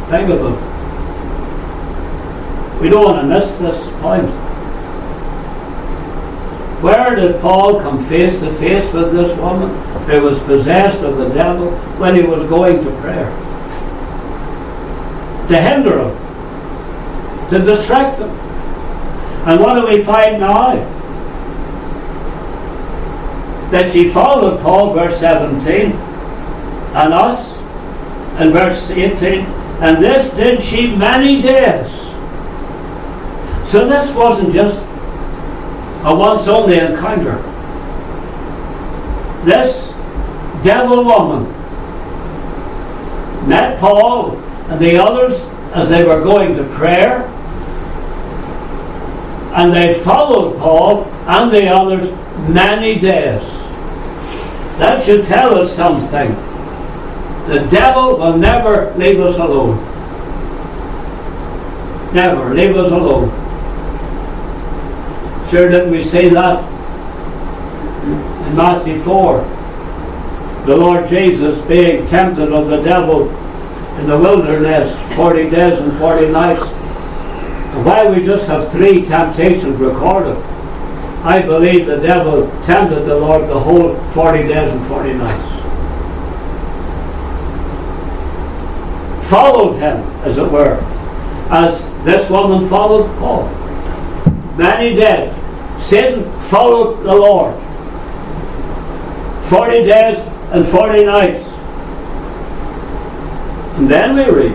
Think 0.09 0.29
of 0.29 0.41
it. 0.41 0.57
We 2.81 2.89
don't 2.89 3.05
want 3.05 3.21
to 3.21 3.27
miss 3.27 3.57
this 3.59 3.81
point. 4.01 4.50
Where 6.81 7.15
did 7.15 7.39
Paul 7.41 7.79
come 7.79 8.03
face 8.05 8.39
to 8.39 8.51
face 8.55 8.91
with 8.91 9.13
this 9.13 9.37
woman 9.39 9.69
who 10.05 10.21
was 10.21 10.39
possessed 10.39 11.03
of 11.03 11.17
the 11.17 11.29
devil 11.29 11.69
when 11.99 12.15
he 12.15 12.23
was 12.23 12.49
going 12.49 12.83
to 12.83 12.91
prayer? 13.01 13.29
To 15.47 15.61
hinder 15.61 15.99
him, 15.99 17.49
to 17.51 17.59
distract 17.59 18.17
him. 18.17 18.29
And 19.47 19.59
what 19.59 19.75
do 19.75 19.87
we 19.87 20.03
find 20.03 20.39
now? 20.39 20.73
That 23.69 23.93
she 23.93 24.09
followed 24.09 24.59
Paul, 24.61 24.93
verse 24.93 25.19
17, 25.19 25.91
and 25.91 27.13
us, 27.13 27.51
in 28.39 28.49
verse 28.49 28.89
18, 28.89 29.45
and 29.81 30.03
this 30.03 30.33
did 30.33 30.63
she 30.63 30.95
many 30.95 31.43
days. 31.43 31.91
So 33.69 33.87
this 33.87 34.13
wasn't 34.15 34.53
just 34.53 34.79
a 36.03 36.15
once 36.15 36.47
only 36.47 36.77
encounter. 36.77 37.35
This 39.45 39.91
devil 40.63 41.03
woman 41.03 41.43
met 43.47 43.79
Paul 43.79 44.37
and 44.69 44.79
the 44.79 44.97
others 44.97 45.41
as 45.73 45.89
they 45.89 46.03
were 46.03 46.21
going 46.21 46.55
to 46.55 46.63
prayer, 46.75 47.23
and 49.53 49.73
they 49.73 49.93
followed 49.99 50.57
Paul 50.59 51.05
and 51.27 51.51
the 51.51 51.67
others 51.67 52.09
many 52.49 52.99
days. 52.99 53.41
That 54.79 55.03
should 55.05 55.25
tell 55.25 55.55
us 55.55 55.75
something. 55.75 56.29
The 57.47 57.67
devil 57.69 58.17
will 58.17 58.37
never 58.37 58.91
leave 58.95 59.19
us 59.19 59.37
alone. 59.37 59.77
Never 62.13 62.53
leave 62.53 62.75
us 62.75 62.91
alone. 62.91 63.29
Sure 65.51 65.69
didn't 65.69 65.91
we 65.91 66.01
say 66.01 66.29
that 66.29 66.63
in 68.05 68.55
Matthew 68.55 69.01
4? 69.03 69.41
The 70.65 70.77
Lord 70.77 71.09
Jesus 71.09 71.59
being 71.67 72.07
tempted 72.07 72.53
of 72.53 72.69
the 72.69 72.81
devil 72.81 73.29
in 73.99 74.07
the 74.07 74.17
wilderness 74.17 74.95
40 75.17 75.49
days 75.49 75.77
and 75.77 75.91
40 75.97 76.31
nights. 76.31 76.61
Why 77.85 78.09
we 78.09 78.23
just 78.23 78.47
have 78.47 78.71
three 78.71 79.03
temptations 79.03 79.75
recorded, 79.75 80.37
I 81.25 81.41
believe 81.41 81.85
the 81.85 81.97
devil 81.97 82.49
tempted 82.63 83.01
the 83.01 83.17
Lord 83.17 83.49
the 83.49 83.59
whole 83.59 83.95
40 84.13 84.47
days 84.47 84.71
and 84.71 84.87
40 84.87 85.13
nights. 85.15 85.47
Followed 89.29 89.73
him, 89.73 89.97
as 90.23 90.37
it 90.37 90.49
were, 90.49 90.79
as 91.49 92.05
this 92.05 92.29
woman 92.29 92.69
followed 92.69 93.13
Paul. 93.19 93.49
Many 94.55 94.95
days 94.95 95.33
Satan 95.83 96.23
followed 96.49 97.03
the 97.03 97.15
Lord. 97.15 97.53
40 99.49 99.85
days 99.85 100.17
and 100.51 100.65
40 100.67 101.05
nights. 101.05 101.47
And 103.77 103.89
then 103.89 104.15
we 104.15 104.23
read 104.23 104.51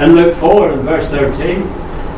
in 0.00 0.14
Luke 0.14 0.36
4 0.36 0.72
and 0.72 0.82
verse 0.82 1.08
13, 1.08 1.62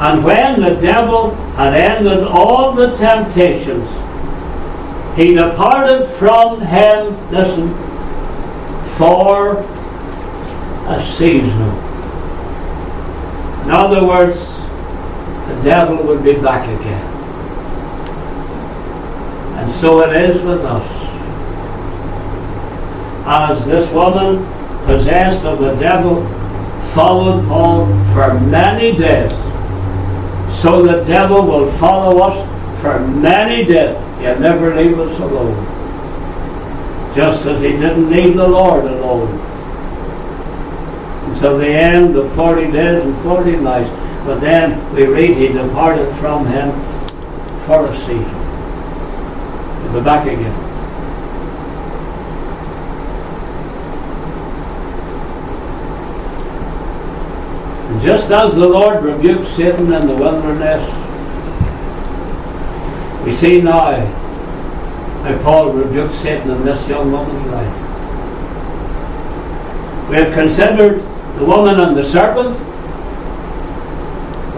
And 0.01 0.25
when 0.25 0.61
the 0.61 0.75
devil 0.81 1.35
had 1.57 1.75
ended 1.75 2.25
all 2.25 2.73
the 2.73 2.97
temptations, 2.97 3.89
he 5.17 5.35
departed 5.35 6.09
from 6.11 6.61
him, 6.61 7.31
listen, 7.31 7.69
for 8.97 9.57
a 10.87 11.03
season. 11.17 11.69
In 13.65 13.71
other 13.71 14.07
words, 14.07 14.39
the 15.49 15.61
devil 15.65 16.07
would 16.07 16.23
be 16.23 16.35
back 16.35 16.69
again. 16.81 17.08
And 19.69 19.77
so 19.77 20.01
it 20.01 20.17
is 20.17 20.41
with 20.41 20.65
us. 20.65 20.89
As 23.27 23.67
this 23.67 23.93
woman, 23.93 24.39
possessed 24.87 25.45
of 25.45 25.59
the 25.59 25.75
devil, 25.75 26.25
followed 26.95 27.47
Paul 27.47 27.85
for 28.15 28.41
many 28.41 28.97
days, 28.97 29.31
so 30.63 30.83
the 30.83 31.05
devil 31.05 31.43
will 31.43 31.71
follow 31.73 32.19
us 32.23 32.81
for 32.81 32.99
many 33.09 33.67
days. 33.67 33.95
He'll 34.21 34.41
never 34.41 34.75
leave 34.75 34.99
us 34.99 35.21
alone. 35.21 35.55
Just 37.15 37.45
as 37.45 37.61
he 37.61 37.73
didn't 37.73 38.09
leave 38.09 38.37
the 38.37 38.49
Lord 38.49 38.87
alone. 38.87 39.29
Until 41.31 41.59
the 41.59 41.69
end 41.69 42.17
of 42.17 42.35
40 42.35 42.73
days 42.73 43.05
and 43.05 43.15
40 43.19 43.57
nights. 43.57 43.91
But 44.25 44.41
then 44.41 44.95
we 44.95 45.05
read 45.05 45.37
he 45.37 45.49
departed 45.49 46.11
from 46.17 46.47
him 46.47 46.71
for 47.67 47.87
a 47.87 47.97
season 48.07 48.48
the 49.93 50.01
back 50.03 50.27
again. 50.27 50.53
And 57.91 58.03
just 58.03 58.31
as 58.31 58.55
the 58.55 58.69
Lord 58.69 59.03
rebuked 59.03 59.49
Satan 59.57 59.93
in 59.93 60.07
the 60.07 60.15
wilderness, 60.15 60.85
we 63.25 63.35
see 63.35 63.61
now 63.61 63.97
how 65.23 65.39
Paul 65.43 65.73
rebuked 65.73 66.15
Satan 66.17 66.51
in 66.51 66.65
this 66.65 66.87
young 66.89 67.11
woman's 67.11 67.47
life. 67.47 67.85
We 70.11 70.17
have 70.17 70.33
considered 70.33 71.03
the 71.39 71.45
woman 71.45 71.81
and 71.81 71.97
the 71.97 72.05
serpent, 72.05 72.57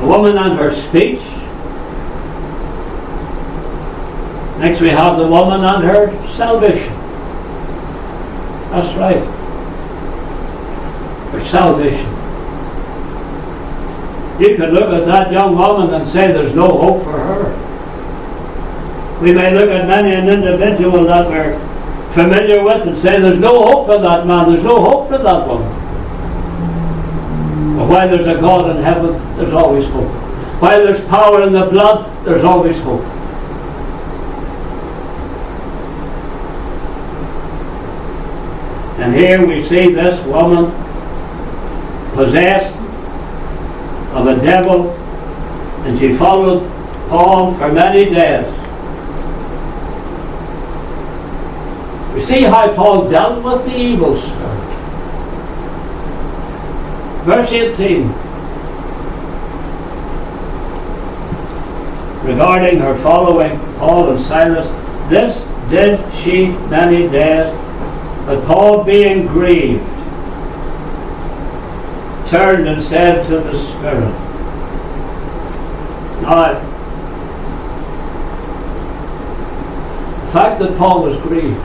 the 0.01 0.07
woman 0.07 0.37
and 0.37 0.59
her 0.59 0.75
speech, 0.75 1.23
Next 4.61 4.81
we 4.83 4.91
have 4.91 5.17
the 5.17 5.27
woman 5.27 5.65
and 5.65 5.83
her 5.85 6.13
salvation. 6.35 6.93
That's 8.71 8.95
right. 8.99 9.25
Her 11.33 11.45
salvation. 11.45 12.07
You 14.39 14.57
could 14.57 14.75
look 14.75 14.93
at 14.93 15.07
that 15.07 15.33
young 15.33 15.57
woman 15.57 15.95
and 15.95 16.07
say 16.07 16.31
there's 16.33 16.55
no 16.55 16.69
hope 16.69 17.05
for 17.05 17.13
her. 17.13 17.57
We 19.23 19.33
may 19.33 19.55
look 19.55 19.71
at 19.71 19.87
many 19.87 20.15
an 20.15 20.29
individual 20.29 21.05
that 21.05 21.27
we're 21.27 21.59
familiar 22.13 22.63
with 22.63 22.87
and 22.87 22.99
say 22.99 23.19
there's 23.19 23.41
no 23.41 23.65
hope 23.65 23.87
for 23.87 23.99
that 23.99 24.27
man, 24.27 24.53
there's 24.53 24.65
no 24.65 24.81
hope 24.83 25.09
for 25.09 25.19
that 25.19 25.47
woman. 25.47 25.69
But 27.79 27.89
while 27.89 28.09
there's 28.09 28.27
a 28.27 28.39
God 28.39 28.77
in 28.77 28.83
heaven, 28.83 29.13
there's 29.39 29.55
always 29.55 29.87
hope. 29.87 30.11
While 30.61 30.85
there's 30.85 31.01
power 31.09 31.43
in 31.43 31.55
the 31.55 31.65
blood, 31.65 32.27
there's 32.27 32.45
always 32.45 32.79
hope. 32.81 33.20
And 39.11 39.19
here 39.19 39.45
we 39.45 39.61
see 39.65 39.93
this 39.93 40.25
woman 40.25 40.67
possessed 42.15 42.77
of 44.15 44.29
a 44.29 44.41
devil, 44.41 44.93
and 45.85 45.99
she 45.99 46.15
followed 46.15 46.63
Paul 47.09 47.57
for 47.57 47.73
many 47.73 48.05
days. 48.05 48.47
We 52.15 52.23
see 52.23 52.43
how 52.43 52.73
Paul 52.73 53.11
dealt 53.11 53.43
with 53.43 53.65
the 53.65 53.77
evil 53.77 54.17
spirit. 54.17 54.71
Verse 57.25 57.51
18. 57.51 58.07
Regarding 62.31 62.79
her 62.79 62.97
following 62.99 63.59
Paul 63.79 64.11
and 64.13 64.21
Silas, 64.21 64.69
this 65.11 65.37
did 65.69 65.99
she 66.23 66.51
many 66.69 67.09
days 67.09 67.53
but 68.31 68.47
Paul, 68.47 68.85
being 68.85 69.27
grieved, 69.27 69.85
turned 72.29 72.69
and 72.69 72.81
said 72.81 73.27
to 73.27 73.41
the 73.41 73.59
Spirit, 73.59 74.15
Now, 76.23 76.53
the 80.27 80.33
fact 80.33 80.61
that 80.61 80.79
Paul 80.79 81.03
was 81.03 81.21
grieved 81.23 81.57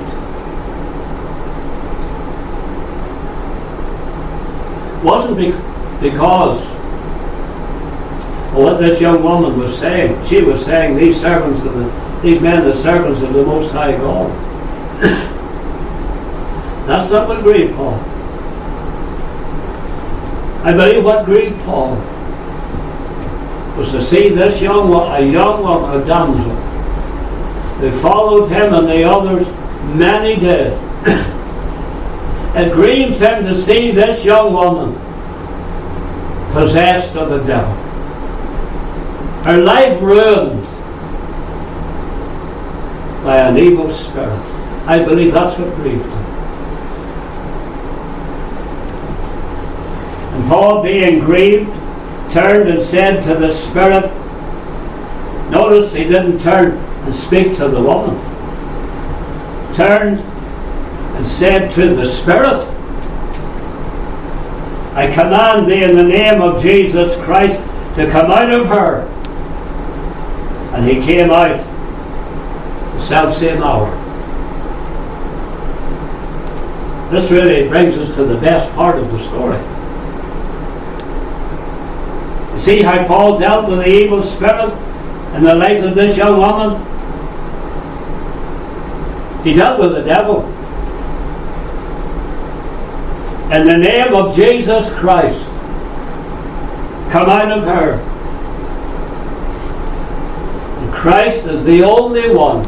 wasn't 5.05 5.37
be- 5.37 5.51
because 6.01 6.59
of 6.63 8.55
what 8.55 8.79
this 8.79 8.99
young 8.99 9.21
woman 9.21 9.59
was 9.59 9.77
saying. 9.77 10.27
She 10.27 10.41
was 10.41 10.65
saying, 10.65 10.97
These 10.97 11.21
servants 11.21 11.63
of 11.63 11.75
the, 11.75 12.21
these 12.23 12.41
men 12.41 12.63
are 12.63 12.75
servants 12.77 13.21
of 13.21 13.33
the 13.33 13.45
Most 13.45 13.71
High 13.71 13.91
God. 13.97 15.31
That's 16.85 17.11
not 17.11 17.27
what 17.27 17.41
grieved 17.41 17.75
Paul. 17.75 17.99
I 20.63 20.73
believe 20.73 21.03
what 21.03 21.25
grieved 21.25 21.59
Paul 21.61 21.95
was 23.77 23.91
to 23.91 24.03
see 24.03 24.29
this 24.29 24.61
young 24.61 24.89
woman, 24.89 25.23
a 25.23 25.31
young 25.31 25.61
woman, 25.63 26.01
a 26.01 26.05
damsel, 26.05 26.55
They 27.81 27.91
followed 28.01 28.47
him 28.47 28.73
and 28.73 28.87
the 28.87 29.03
others 29.03 29.47
many 29.95 30.35
did. 30.39 30.73
it 32.55 32.73
grieved 32.73 33.21
him 33.21 33.43
to 33.45 33.61
see 33.61 33.91
this 33.91 34.23
young 34.23 34.53
woman 34.53 34.93
possessed 36.53 37.15
of 37.15 37.29
the 37.29 37.43
devil. 37.45 37.73
Her 39.43 39.57
life 39.57 40.01
ruined 40.01 40.63
by 43.23 43.37
an 43.37 43.57
evil 43.57 43.93
spirit. 43.93 44.39
I 44.87 45.03
believe 45.03 45.33
that's 45.33 45.59
what 45.59 45.75
grieved 45.75 46.05
him. 46.05 46.24
Paul, 50.47 50.83
being 50.83 51.19
grieved, 51.19 51.69
turned 52.31 52.69
and 52.69 52.83
said 52.83 53.23
to 53.23 53.33
the 53.35 53.53
spirit, 53.53 54.11
Notice 55.51 55.93
he 55.93 56.03
didn't 56.03 56.41
turn 56.41 56.77
and 57.05 57.15
speak 57.15 57.55
to 57.57 57.67
the 57.67 57.81
woman. 57.81 58.15
Turned 59.75 60.19
and 60.19 61.27
said 61.27 61.71
to 61.73 61.95
the 61.95 62.11
spirit, 62.11 62.67
I 64.95 65.07
command 65.13 65.67
thee 65.67 65.83
in 65.83 65.95
the 65.95 66.03
name 66.03 66.41
of 66.41 66.61
Jesus 66.61 67.15
Christ 67.23 67.55
to 67.95 68.09
come 68.09 68.31
out 68.31 68.51
of 68.51 68.67
her. 68.67 69.01
And 70.75 70.87
he 70.87 71.05
came 71.05 71.29
out 71.29 71.57
the 72.95 73.01
self 73.01 73.37
same 73.37 73.61
hour. 73.61 73.89
This 77.11 77.29
really 77.29 77.67
brings 77.69 77.97
us 77.97 78.15
to 78.15 78.25
the 78.25 78.39
best 78.41 78.73
part 78.75 78.97
of 78.97 79.11
the 79.11 79.19
story. 79.29 79.74
See 82.65 82.81
how 82.81 83.05
Paul 83.05 83.37
dealt 83.37 83.69
with 83.69 83.77
the 83.77 83.87
evil 83.87 84.23
spirit 84.23 84.73
in 85.35 85.43
the 85.43 85.53
life 85.53 85.83
of 85.83 85.93
this 85.93 86.17
young 86.17 86.39
woman? 86.39 86.81
He 89.43 89.53
dealt 89.53 89.79
with 89.79 89.91
the 89.91 90.01
devil. 90.01 90.41
In 93.53 93.67
the 93.67 93.77
name 93.77 94.15
of 94.15 94.35
Jesus 94.35 94.89
Christ, 94.97 95.39
come 97.11 97.29
out 97.29 97.51
of 97.51 97.65
her. 97.65 97.99
And 100.81 100.91
Christ 100.91 101.45
is 101.45 101.63
the 101.65 101.83
only 101.83 102.33
one, 102.33 102.65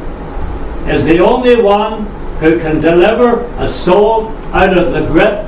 is 0.87 1.05
the 1.05 1.17
only 1.21 1.59
one 1.59 2.05
who 2.37 2.59
can 2.59 2.79
deliver 2.81 3.39
a 3.57 3.67
soul 3.67 4.27
out 4.53 4.77
of 4.77 4.91
the 4.93 5.07
grip, 5.07 5.47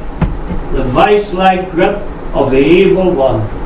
the 0.73 0.85
vice-like 0.85 1.69
grip 1.69 1.97
of 2.33 2.49
the 2.49 2.57
evil 2.57 3.13
one. 3.13 3.58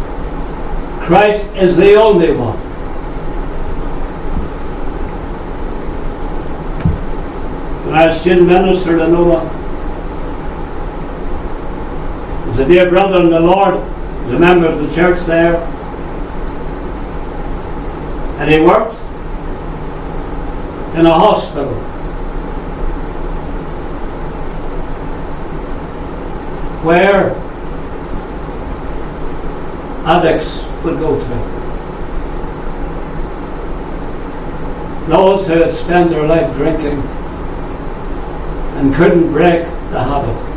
Christ 1.04 1.44
is 1.56 1.76
the 1.76 1.96
only 1.96 2.32
one. 2.34 2.58
When 7.86 7.94
I 7.94 8.08
was 8.08 8.26
minister 8.26 9.04
in 9.04 9.12
Noah, 9.12 9.44
was 12.48 12.60
a 12.60 12.66
dear 12.66 12.90
brother 12.90 13.20
in 13.20 13.32
the 13.32 13.40
Lord, 13.42 13.76
was 13.76 14.34
a 14.34 14.40
member 14.40 14.66
of 14.66 14.80
the 14.80 14.96
church 14.96 15.26
there, 15.26 15.58
and 18.40 18.50
he 18.50 18.62
worked 18.62 18.96
in 20.96 21.06
a 21.06 21.14
hospital. 21.14 21.74
Where 26.86 27.36
addicts 30.08 30.63
would 30.84 31.00
go 31.00 31.18
to. 31.18 31.26
Those 35.08 35.48
who 35.48 35.54
had 35.54 35.74
spent 35.76 36.10
their 36.10 36.26
life 36.26 36.56
drinking 36.56 37.02
and 38.78 38.96
couldn't 38.96 39.32
break 39.32 39.66
the 39.92 40.04
habit. 40.04 40.54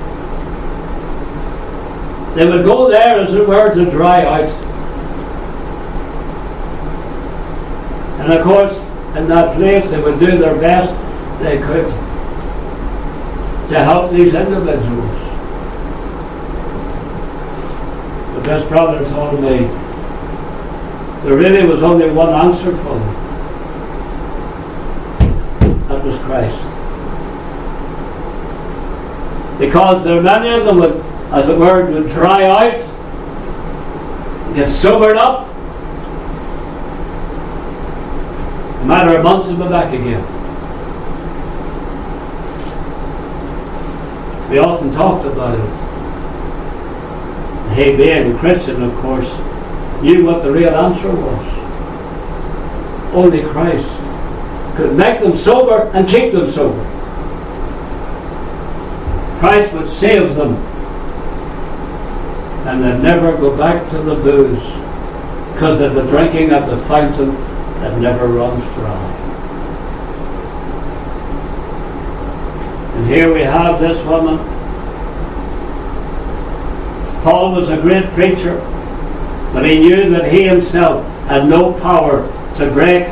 They 2.36 2.46
would 2.46 2.64
go 2.64 2.88
there, 2.90 3.18
as 3.20 3.32
it 3.34 3.46
were, 3.46 3.74
to 3.74 3.90
dry 3.90 4.24
out. 4.24 4.50
And 8.20 8.32
of 8.32 8.44
course, 8.44 8.76
in 9.16 9.28
that 9.28 9.56
place, 9.56 9.90
they 9.90 10.00
would 10.00 10.18
do 10.18 10.36
their 10.38 10.58
best 10.60 10.92
they 11.42 11.58
could 11.58 11.88
to 13.68 13.84
help 13.84 14.10
these 14.12 14.32
individuals. 14.32 15.10
But 18.34 18.44
this 18.44 18.68
brother 18.68 19.08
told 19.10 19.40
me 19.40 19.68
there 21.26 21.36
really 21.36 21.66
was 21.66 21.82
only 21.82 22.08
one 22.08 22.28
answer 22.28 22.70
for 22.70 22.94
them. 23.00 23.14
That 25.88 26.04
was 26.04 26.16
Christ. 26.20 26.56
Because 29.58 30.04
there 30.04 30.22
many 30.22 30.50
of 30.50 30.64
them 30.66 30.78
would, 30.78 31.00
as 31.32 31.48
it 31.48 31.58
were, 31.58 31.84
would 31.90 32.12
dry 32.12 32.44
out, 32.44 32.78
get 34.54 34.70
sobered 34.70 35.16
up, 35.16 35.48
a 38.82 38.84
matter 38.86 39.16
of 39.16 39.24
months 39.24 39.48
and 39.48 39.58
be 39.58 39.64
back 39.64 39.92
again. 39.92 40.22
We 44.48 44.58
often 44.58 44.92
talked 44.92 45.26
about 45.26 45.58
it. 45.58 45.70
He 47.74 47.96
being 47.96 48.32
a 48.32 48.38
Christian, 48.38 48.80
of 48.84 48.94
course, 48.98 49.45
knew 50.02 50.24
what 50.24 50.42
the 50.42 50.50
real 50.50 50.74
answer 50.74 51.08
was. 51.08 51.56
Only 53.14 53.42
Christ 53.42 53.88
could 54.76 54.96
make 54.96 55.20
them 55.20 55.36
sober 55.36 55.90
and 55.94 56.08
keep 56.08 56.32
them 56.32 56.50
sober. 56.50 56.82
Christ 59.38 59.72
would 59.72 59.88
save 59.88 60.34
them 60.34 60.54
and 62.66 62.82
they'd 62.82 63.00
never 63.00 63.36
go 63.36 63.56
back 63.56 63.88
to 63.90 63.98
the 63.98 64.16
booze 64.16 64.62
because 65.52 65.80
of 65.80 65.94
the 65.94 66.02
drinking 66.10 66.50
at 66.50 66.68
the 66.68 66.76
fountain 66.86 67.30
that 67.80 67.98
never 68.00 68.26
runs 68.26 68.64
dry. 68.74 69.22
And 72.96 73.06
here 73.06 73.32
we 73.32 73.42
have 73.42 73.80
this 73.80 74.04
woman. 74.04 74.38
Paul 77.22 77.54
was 77.54 77.68
a 77.68 77.80
great 77.80 78.04
preacher. 78.10 78.58
But 79.56 79.64
he 79.64 79.78
knew 79.78 80.10
that 80.10 80.30
he 80.30 80.42
himself 80.42 81.02
had 81.28 81.48
no 81.48 81.72
power 81.80 82.28
to 82.58 82.70
break 82.72 83.06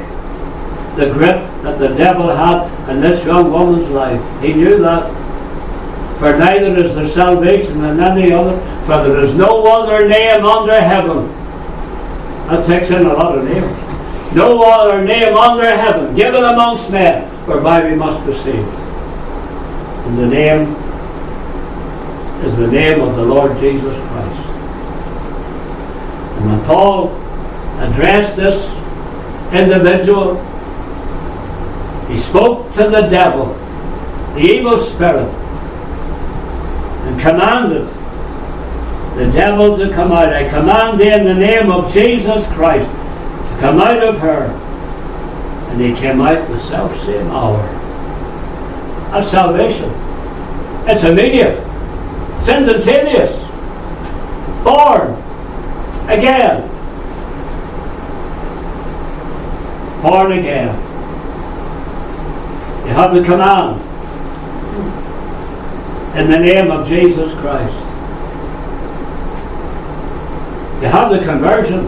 the 0.94 1.10
grip 1.10 1.40
that 1.62 1.78
the 1.78 1.88
devil 1.96 2.28
had 2.28 2.68
in 2.90 3.00
this 3.00 3.24
young 3.24 3.50
woman's 3.50 3.88
life. 3.88 4.20
He 4.42 4.52
knew 4.52 4.76
that. 4.80 5.08
For 6.18 6.36
neither 6.36 6.76
is 6.84 6.94
there 6.94 7.08
salvation 7.08 7.82
in 7.82 7.98
any 7.98 8.30
other, 8.30 8.58
for 8.84 9.08
there 9.08 9.24
is 9.24 9.34
no 9.34 9.66
other 9.66 10.06
name 10.06 10.44
under 10.44 10.78
heaven. 10.78 11.28
That 12.48 12.66
takes 12.66 12.90
in 12.90 13.06
a 13.06 13.14
lot 13.14 13.38
of 13.38 13.44
names. 13.44 14.34
No 14.36 14.62
other 14.64 15.02
name 15.02 15.34
under 15.34 15.74
heaven 15.74 16.14
given 16.14 16.44
amongst 16.44 16.90
men 16.90 17.26
whereby 17.46 17.88
we 17.88 17.96
must 17.96 18.24
be 18.26 18.34
saved. 18.42 18.68
And 18.68 20.18
the 20.18 20.26
name 20.26 20.74
is 22.44 22.54
the 22.58 22.68
name 22.68 23.00
of 23.00 23.16
the 23.16 23.24
Lord 23.24 23.58
Jesus 23.60 23.96
Christ. 24.10 24.43
Paul 26.66 27.14
addressed 27.80 28.36
this 28.36 28.56
individual, 29.52 30.36
he 32.08 32.18
spoke 32.20 32.72
to 32.74 32.88
the 32.88 33.02
devil, 33.02 33.54
the 34.34 34.40
evil 34.40 34.78
spirit, 34.78 35.28
and 37.06 37.20
commanded 37.20 37.86
the 39.16 39.30
devil 39.32 39.76
to 39.76 39.92
come 39.92 40.10
out. 40.10 40.32
I 40.32 40.48
command 40.48 40.98
thee 40.98 41.12
in 41.12 41.24
the 41.24 41.34
name 41.34 41.70
of 41.70 41.92
Jesus 41.92 42.44
Christ 42.54 42.88
to 42.88 43.60
come 43.60 43.78
out 43.78 44.02
of 44.02 44.18
her. 44.18 44.46
And 45.70 45.80
he 45.80 45.94
came 45.94 46.20
out 46.20 46.46
the 46.48 46.60
self 46.68 46.98
same 47.04 47.30
hour. 47.30 47.62
That's 49.10 49.30
salvation. 49.30 49.90
It's 50.86 51.04
immediate. 51.04 51.58
It's 52.38 52.48
instantaneous. 52.48 53.38
Born 54.64 55.23
again. 56.08 56.68
Born 60.02 60.32
again. 60.32 60.74
You 62.86 62.92
have 62.92 63.14
the 63.14 63.24
command 63.24 63.80
in 66.18 66.30
the 66.30 66.38
name 66.38 66.70
of 66.70 66.86
Jesus 66.86 67.32
Christ. 67.40 67.74
You 70.82 70.88
have 70.88 71.10
the 71.10 71.24
conversion. 71.24 71.84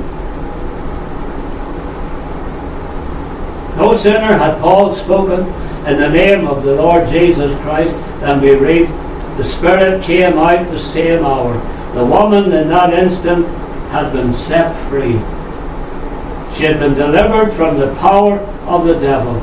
No 3.77 3.97
sooner 3.97 4.39
had 4.39 4.59
Paul 4.61 4.95
spoken 4.95 5.41
in 5.87 6.01
the 6.01 6.09
name 6.09 6.47
of 6.47 6.65
the 6.65 6.75
Lord 6.75 7.09
Jesus 7.11 7.55
Christ 7.61 7.93
than 8.21 8.41
we 8.41 8.55
read, 8.55 8.89
the 9.37 9.45
Spirit 9.45 10.03
came 10.03 10.39
out 10.39 10.67
the 10.71 10.81
same 10.81 11.25
hour. 11.25 11.53
The 11.95 12.05
woman 12.05 12.53
in 12.53 12.69
that 12.69 12.95
instant 12.95 13.47
had 13.91 14.13
been 14.13 14.33
set 14.35 14.75
free. 14.89 15.19
She 16.57 16.65
had 16.65 16.79
been 16.81 16.95
delivered 16.95 17.53
from 17.53 17.79
the 17.79 17.95
power 17.97 18.39
of 18.67 18.87
the 18.87 18.99
devil. 18.99 19.37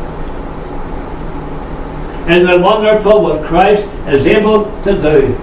Isn't 2.29 2.49
it 2.49 2.61
wonderful 2.61 3.21
what 3.21 3.43
Christ 3.45 3.83
is 4.07 4.25
able 4.25 4.65
to 4.83 5.01
do? 5.01 5.35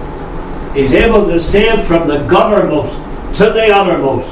He's 0.73 0.91
able 0.93 1.25
to 1.27 1.39
save 1.39 1.85
from 1.85 2.07
the 2.07 2.19
guttermost 2.27 2.95
to 3.37 3.45
the 3.45 3.67
uttermost. 3.73 4.27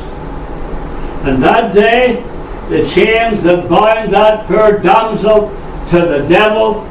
And 1.26 1.44
that 1.44 1.74
day, 1.74 2.24
the 2.70 2.90
chains 2.90 3.44
that 3.44 3.70
bind 3.70 4.14
that 4.14 4.46
poor 4.48 4.80
damsel 4.80 5.50
to 5.90 6.00
the 6.00 6.26
devil 6.28 6.86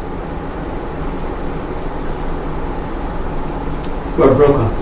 were 4.18 4.34
broken. 4.34 4.77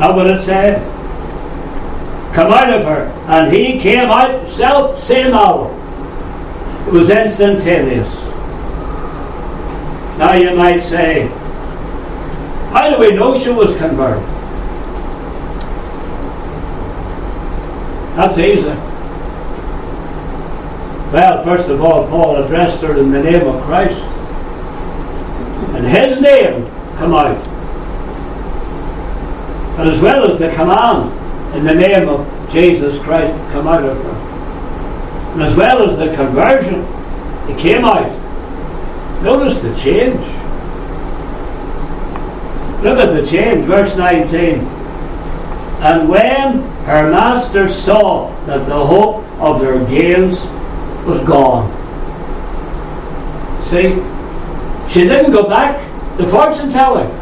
That's 0.00 0.14
what 0.14 0.26
it 0.28 0.42
said. 0.42 0.80
Come 2.34 2.50
out 2.50 2.72
of 2.72 2.86
her. 2.86 3.04
And 3.28 3.52
he 3.54 3.78
came 3.78 4.08
out 4.08 4.50
self 4.50 5.02
same 5.04 5.34
hour. 5.34 5.68
It 6.86 6.92
was 6.94 7.10
instantaneous. 7.10 8.08
Now 10.16 10.32
you 10.36 10.56
might 10.56 10.80
say, 10.84 11.26
how 12.72 12.88
do 12.88 12.98
we 12.98 13.10
know 13.12 13.38
she 13.38 13.50
was 13.50 13.76
converted? 13.76 14.24
That's 18.16 18.38
easy. 18.38 18.68
Well, 21.12 21.44
first 21.44 21.68
of 21.68 21.82
all, 21.82 22.06
Paul 22.08 22.42
addressed 22.42 22.80
her 22.80 22.98
in 22.98 23.10
the 23.10 23.22
name 23.22 23.46
of 23.46 23.62
Christ. 23.64 24.00
And 25.74 25.86
his 25.86 26.22
name 26.22 26.64
come 26.96 27.12
out. 27.12 27.59
And 29.80 29.88
as 29.88 30.02
well 30.02 30.30
as 30.30 30.38
the 30.38 30.52
command 30.52 31.10
in 31.56 31.64
the 31.64 31.74
name 31.74 32.06
of 32.06 32.52
Jesus 32.52 33.02
Christ 33.02 33.32
come 33.50 33.66
out 33.66 33.82
of 33.82 33.96
her. 33.96 35.32
And 35.32 35.42
as 35.42 35.56
well 35.56 35.88
as 35.88 35.96
the 35.96 36.14
conversion, 36.14 36.80
it 37.50 37.58
came 37.58 37.86
out. 37.86 38.10
Notice 39.22 39.62
the 39.62 39.74
change. 39.76 40.20
Look 42.84 42.98
at 42.98 43.14
the 43.14 43.26
change, 43.26 43.64
verse 43.64 43.96
19. 43.96 44.58
And 45.82 46.10
when 46.10 46.60
her 46.84 47.10
master 47.10 47.70
saw 47.70 48.34
that 48.44 48.66
the 48.68 48.86
hope 48.86 49.24
of 49.40 49.62
their 49.62 49.82
gains 49.86 50.38
was 51.06 51.26
gone. 51.26 51.70
See, 53.64 53.94
she 54.92 55.08
didn't 55.08 55.32
go 55.32 55.48
back 55.48 55.80
to 56.18 56.28
fortune 56.28 56.70
telling. 56.70 57.19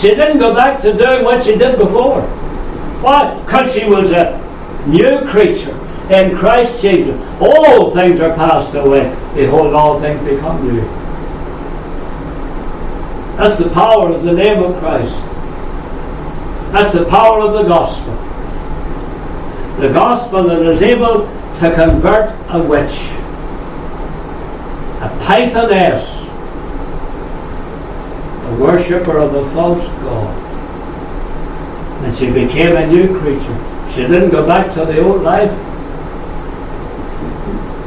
She 0.00 0.14
didn't 0.14 0.38
go 0.38 0.54
back 0.54 0.80
to 0.82 0.92
doing 0.92 1.24
what 1.24 1.44
she 1.44 1.56
did 1.56 1.76
before. 1.76 2.22
Why? 3.02 3.36
Because 3.44 3.72
she 3.74 3.84
was 3.84 4.12
a 4.12 4.38
new 4.86 5.28
creature 5.28 5.76
in 6.10 6.36
Christ 6.36 6.80
Jesus. 6.80 7.20
All 7.40 7.90
things 7.92 8.20
are 8.20 8.34
passed 8.34 8.74
away. 8.74 9.14
Behold, 9.34 9.74
all 9.74 10.00
things 10.00 10.20
become 10.24 10.66
new. 10.66 10.80
That's 13.36 13.58
the 13.58 13.70
power 13.70 14.10
of 14.10 14.24
the 14.24 14.32
name 14.32 14.62
of 14.62 14.76
Christ. 14.78 15.14
That's 16.72 16.92
the 16.94 17.04
power 17.06 17.40
of 17.40 17.52
the 17.52 17.62
gospel. 17.62 18.14
The 19.80 19.92
gospel 19.92 20.44
that 20.44 20.62
is 20.62 20.82
able 20.82 21.22
to 21.60 21.74
convert 21.74 22.30
a 22.50 22.62
witch, 22.62 22.98
a 25.00 25.08
pythoness, 25.24 26.17
a 28.58 28.62
worshipper 28.62 29.18
of 29.18 29.34
a 29.34 29.50
false 29.50 29.84
god. 30.02 30.44
And 32.04 32.16
she 32.16 32.30
became 32.30 32.76
a 32.76 32.86
new 32.86 33.18
creature. 33.18 33.90
She 33.92 34.02
didn't 34.02 34.30
go 34.30 34.46
back 34.46 34.72
to 34.74 34.84
the 34.84 35.00
old 35.00 35.22
life. 35.22 35.50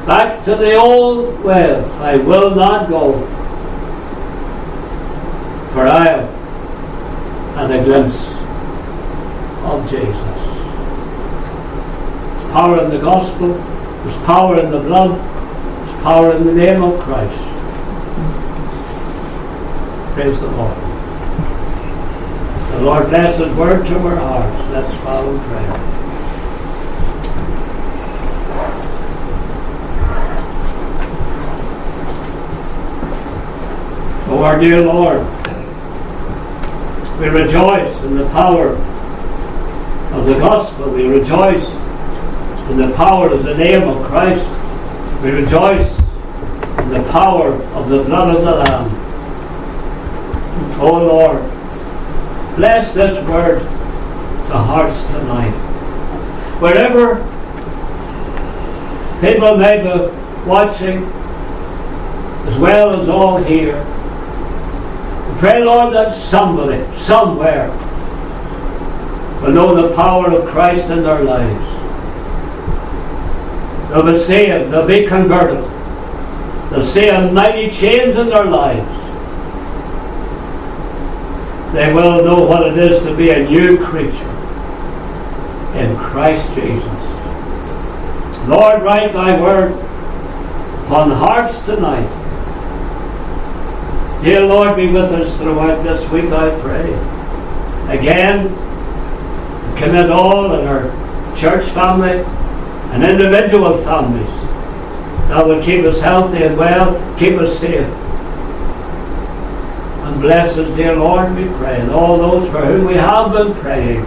Back 0.05 0.43
to 0.45 0.55
the 0.55 0.75
old 0.75 1.43
well, 1.43 1.85
I 2.01 2.17
will 2.17 2.55
not 2.55 2.89
go. 2.89 3.13
For 5.73 5.87
I 5.87 6.25
had 7.55 7.71
a 7.71 7.83
glimpse 7.83 8.17
of 9.63 9.89
Jesus. 9.89 10.15
There's 12.35 12.51
power 12.51 12.83
in 12.83 12.89
the 12.89 12.99
gospel, 12.99 13.53
there's 13.53 14.25
power 14.25 14.59
in 14.59 14.71
the 14.71 14.79
blood, 14.79 15.17
there's 15.17 16.03
power 16.03 16.35
in 16.35 16.45
the 16.45 16.53
name 16.53 16.83
of 16.83 16.99
Christ. 16.99 17.50
Praise 20.13 20.37
the 20.41 20.47
Lord. 20.47 20.77
The 22.71 22.81
Lord 22.81 23.07
bless 23.07 23.37
His 23.37 23.55
word 23.55 23.87
to 23.87 23.97
our 23.99 24.15
hearts. 24.17 24.71
Let's 24.71 24.93
follow 25.05 25.37
prayer. 25.39 25.91
Oh, 34.27 34.43
our 34.43 34.59
dear 34.59 34.81
Lord, 34.81 35.21
we 37.21 37.29
rejoice 37.29 38.03
in 38.03 38.17
the 38.17 38.27
power 38.31 38.71
of 40.13 40.25
the 40.25 40.33
gospel. 40.33 40.91
We 40.91 41.07
rejoice 41.07 41.69
in 42.69 42.77
the 42.77 42.93
power 42.97 43.29
of 43.29 43.45
the 43.45 43.55
name 43.55 43.83
of 43.87 44.05
Christ. 44.05 44.45
We 45.23 45.31
rejoice 45.31 45.97
in 46.79 46.89
the 46.89 47.07
power 47.11 47.53
of 47.53 47.87
the 47.87 48.03
blood 48.03 48.35
of 48.35 48.43
the 48.43 48.55
Lamb. 48.55 49.10
Oh 50.81 50.97
Lord, 50.97 51.41
bless 52.57 52.93
this 52.93 53.15
word 53.27 53.59
to 53.59 54.57
hearts 54.57 55.01
tonight. 55.13 55.51
Wherever 56.59 57.15
people 59.21 59.57
may 59.57 59.77
be 59.77 60.47
watching, 60.49 61.05
as 62.47 62.57
well 62.57 62.99
as 62.99 63.07
all 63.07 63.37
here, 63.37 63.81
Pray, 65.41 65.63
Lord, 65.63 65.91
that 65.95 66.15
somebody, 66.15 66.85
somewhere, 66.99 67.67
will 69.41 69.51
know 69.51 69.73
the 69.73 69.95
power 69.95 70.31
of 70.31 70.47
Christ 70.47 70.91
in 70.91 71.01
their 71.01 71.23
lives. 71.23 71.67
They'll 73.89 74.05
be 74.05 74.19
saved, 74.19 74.71
they'll 74.71 74.85
be 74.85 75.07
converted. 75.07 75.63
They'll 76.69 76.85
see 76.85 77.07
a 77.07 77.31
mighty 77.31 77.71
change 77.71 78.15
in 78.15 78.29
their 78.29 78.45
lives. 78.45 79.00
They 81.73 81.93
will 81.93 82.23
know 82.23 82.43
what 82.45 82.67
it 82.67 82.77
is 82.77 83.01
to 83.03 83.15
be 83.15 83.29
a 83.29 83.47
new 83.47 83.83
creature 83.83 84.31
in 85.77 85.95
Christ 85.97 86.47
Jesus. 86.55 88.47
Lord, 88.47 88.81
write 88.81 89.13
thy 89.13 89.39
word 89.39 89.71
upon 90.85 91.11
hearts 91.11 91.57
tonight 91.65 92.21
Dear 94.21 94.45
Lord, 94.45 94.75
be 94.75 94.85
with 94.85 95.11
us 95.11 95.35
throughout 95.37 95.81
this 95.81 96.07
week, 96.11 96.25
I 96.25 96.51
pray. 96.61 96.93
Again, 97.97 98.49
commit 99.77 100.11
all 100.11 100.53
in 100.53 100.67
our 100.67 100.83
church 101.35 101.67
family 101.71 102.23
and 102.93 103.03
individual 103.03 103.83
families 103.83 104.27
that 105.27 105.43
will 105.43 105.63
keep 105.65 105.83
us 105.85 105.99
healthy 105.99 106.43
and 106.43 106.55
well, 106.55 107.17
keep 107.17 107.39
us 107.39 107.57
safe. 107.57 107.87
Bless 110.21 110.57
us, 110.57 110.75
dear 110.75 110.95
Lord, 110.95 111.35
we 111.35 111.45
pray, 111.57 111.81
and 111.81 111.91
all 111.91 112.17
those 112.17 112.49
for 112.51 112.61
whom 112.65 112.85
we 112.85 112.93
have 112.93 113.33
been 113.33 113.53
praying. 113.55 114.05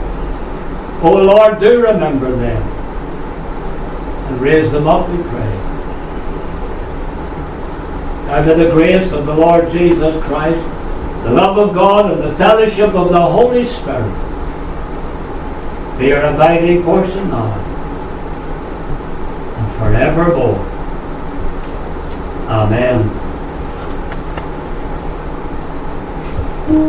Oh 1.03 1.21
Lord, 1.23 1.61
do 1.61 1.83
remember 1.83 2.31
them 2.31 2.63
and 2.63 4.41
raise 4.41 4.71
them 4.73 4.87
up, 4.87 5.09
we 5.11 5.23
pray 5.25 5.65
and 8.35 8.51
in 8.51 8.59
the 8.59 8.71
grace 8.71 9.13
of 9.13 9.27
the 9.27 9.35
Lord 9.35 9.71
Jesus 9.71 10.23
Christ, 10.25 10.59
the 11.25 11.31
love 11.31 11.57
of 11.57 11.73
God, 11.73 12.11
and 12.11 12.21
the 12.21 12.35
fellowship 12.35 12.95
of 12.95 13.11
the 13.11 13.21
Holy 13.21 13.65
Spirit 13.65 14.11
be 15.99 16.09
your 16.09 16.21
abiding 16.21 16.83
portion 16.83 17.29
now 17.29 17.53
and 19.57 19.77
forevermore. 19.77 20.59
Amen. 22.49 23.24